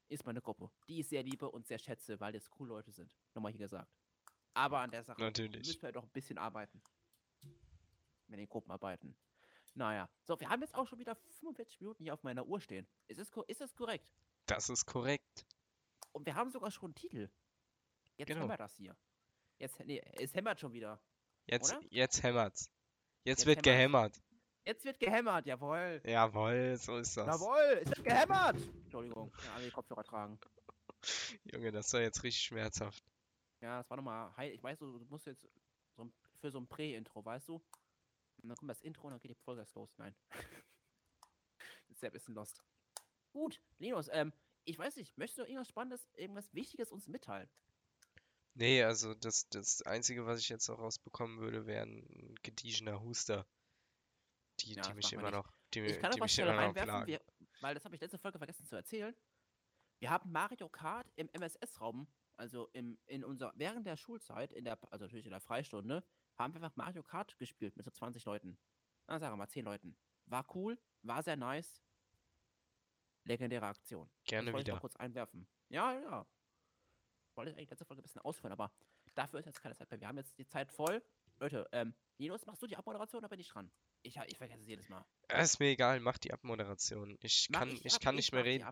[0.09, 3.11] Ist meine Gruppe, die ich sehr liebe und sehr schätze, weil das cool Leute sind.
[3.33, 3.91] Nochmal hier gesagt.
[4.53, 5.65] Aber an der Sache Natürlich.
[5.65, 6.81] müssen wir doch ein bisschen arbeiten.
[8.27, 9.15] Mit den Gruppenarbeiten.
[9.73, 10.07] Naja.
[10.23, 12.87] So, wir haben jetzt auch schon wieder 45 Minuten hier auf meiner Uhr stehen.
[13.07, 14.07] Ist es, ist das korrekt?
[14.45, 15.47] Das ist korrekt.
[16.11, 17.29] Und wir haben sogar schon einen Titel.
[18.17, 18.47] Jetzt Genau.
[18.47, 18.95] wir das hier.
[19.57, 21.01] Jetzt, nee, es hämmert schon wieder.
[21.47, 21.81] Jetzt, Oder?
[21.89, 22.69] jetzt hämmert's.
[23.23, 24.19] Jetzt, Jetzt wird hämmert's.
[24.19, 24.21] gehämmert.
[24.65, 26.01] Jetzt wird gehämmert, jawohl.
[26.05, 27.27] Jawohl, so ist das.
[27.27, 28.55] Jawohl, es wird gehämmert.
[28.83, 30.39] Entschuldigung, ja, alle die Kopfhörer tragen.
[31.43, 33.03] Junge, das war jetzt richtig schmerzhaft.
[33.61, 35.45] Ja, das war nochmal, heil- ich weiß, du, du musst jetzt
[35.95, 37.55] so ein, für so ein Prä-Intro, weißt du?
[38.41, 39.89] Und dann kommt das Intro und dann geht die Folge erst los.
[39.97, 40.15] Nein.
[41.89, 42.61] ist ja ein lost.
[43.31, 44.31] Gut, Linus, ähm,
[44.65, 47.49] ich weiß nicht, möchtest du irgendwas Spannendes, irgendwas Wichtiges uns mitteilen?
[48.55, 53.45] Nee, also das, das Einzige, was ich jetzt noch rausbekommen würde, wäre ein gediegener Huster.
[54.59, 55.33] Die, Ja, die mich immer nicht.
[55.33, 57.07] noch, die, Ich kann die was mich schnell immer noch plagen.
[57.07, 57.21] wir,
[57.61, 59.15] weil das habe ich letzte Folge vergessen zu erzählen.
[59.99, 64.77] Wir haben Mario Kart im MSS-Raum, also im, in unser, während der Schulzeit, in der,
[64.91, 66.03] also natürlich in der Freistunde,
[66.35, 68.57] haben wir einfach Mario Kart gespielt mit so 20 Leuten.
[69.07, 69.95] Na, sagen wir mal 10 Leuten.
[70.25, 71.81] War cool, war sehr nice.
[73.25, 74.09] Legendäre Aktion.
[74.25, 74.75] Gerne das wollte ich wieder.
[74.75, 75.47] noch kurz einwerfen.
[75.69, 76.25] Ja, ja.
[77.35, 78.71] Wollte ich eigentlich letzte Folge ein bisschen ausführen, aber
[79.15, 79.99] dafür ist jetzt keine Zeit mehr.
[80.01, 81.01] Wir haben jetzt die Zeit voll.
[81.43, 83.69] Leute, ähm, Linus, machst du die Abmoderation oder bin ich dran?
[84.01, 85.03] Ich, ich vergesse es jedes Mal.
[85.41, 87.17] Ist mir egal, mach die Abmoderation.
[87.19, 88.65] Ich Mach kann, ich ich ab, kann nicht mehr reden.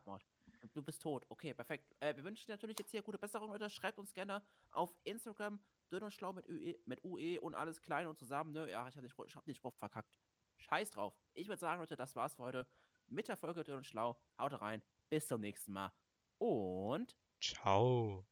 [0.74, 1.26] Du bist tot.
[1.28, 1.93] Okay, perfekt.
[1.99, 3.69] Äh, wir wünschen dir natürlich jetzt hier gute Besserung, Leute.
[3.69, 4.41] Schreibt uns gerne
[4.72, 5.61] auf Instagram
[5.91, 8.53] dünn und schlau mit UE, mit UE und alles klein und zusammen.
[8.53, 8.69] Ne?
[8.69, 10.09] Ja, ich den, Spruch- ich hab den Spruch verkackt.
[10.57, 11.13] Scheiß drauf.
[11.34, 12.67] Ich würde sagen, Leute, das war's für heute
[13.07, 14.17] mit der Folge dünn und schlau.
[14.38, 14.82] Haut rein.
[15.09, 15.91] Bis zum nächsten Mal.
[16.38, 18.26] Und Ciao.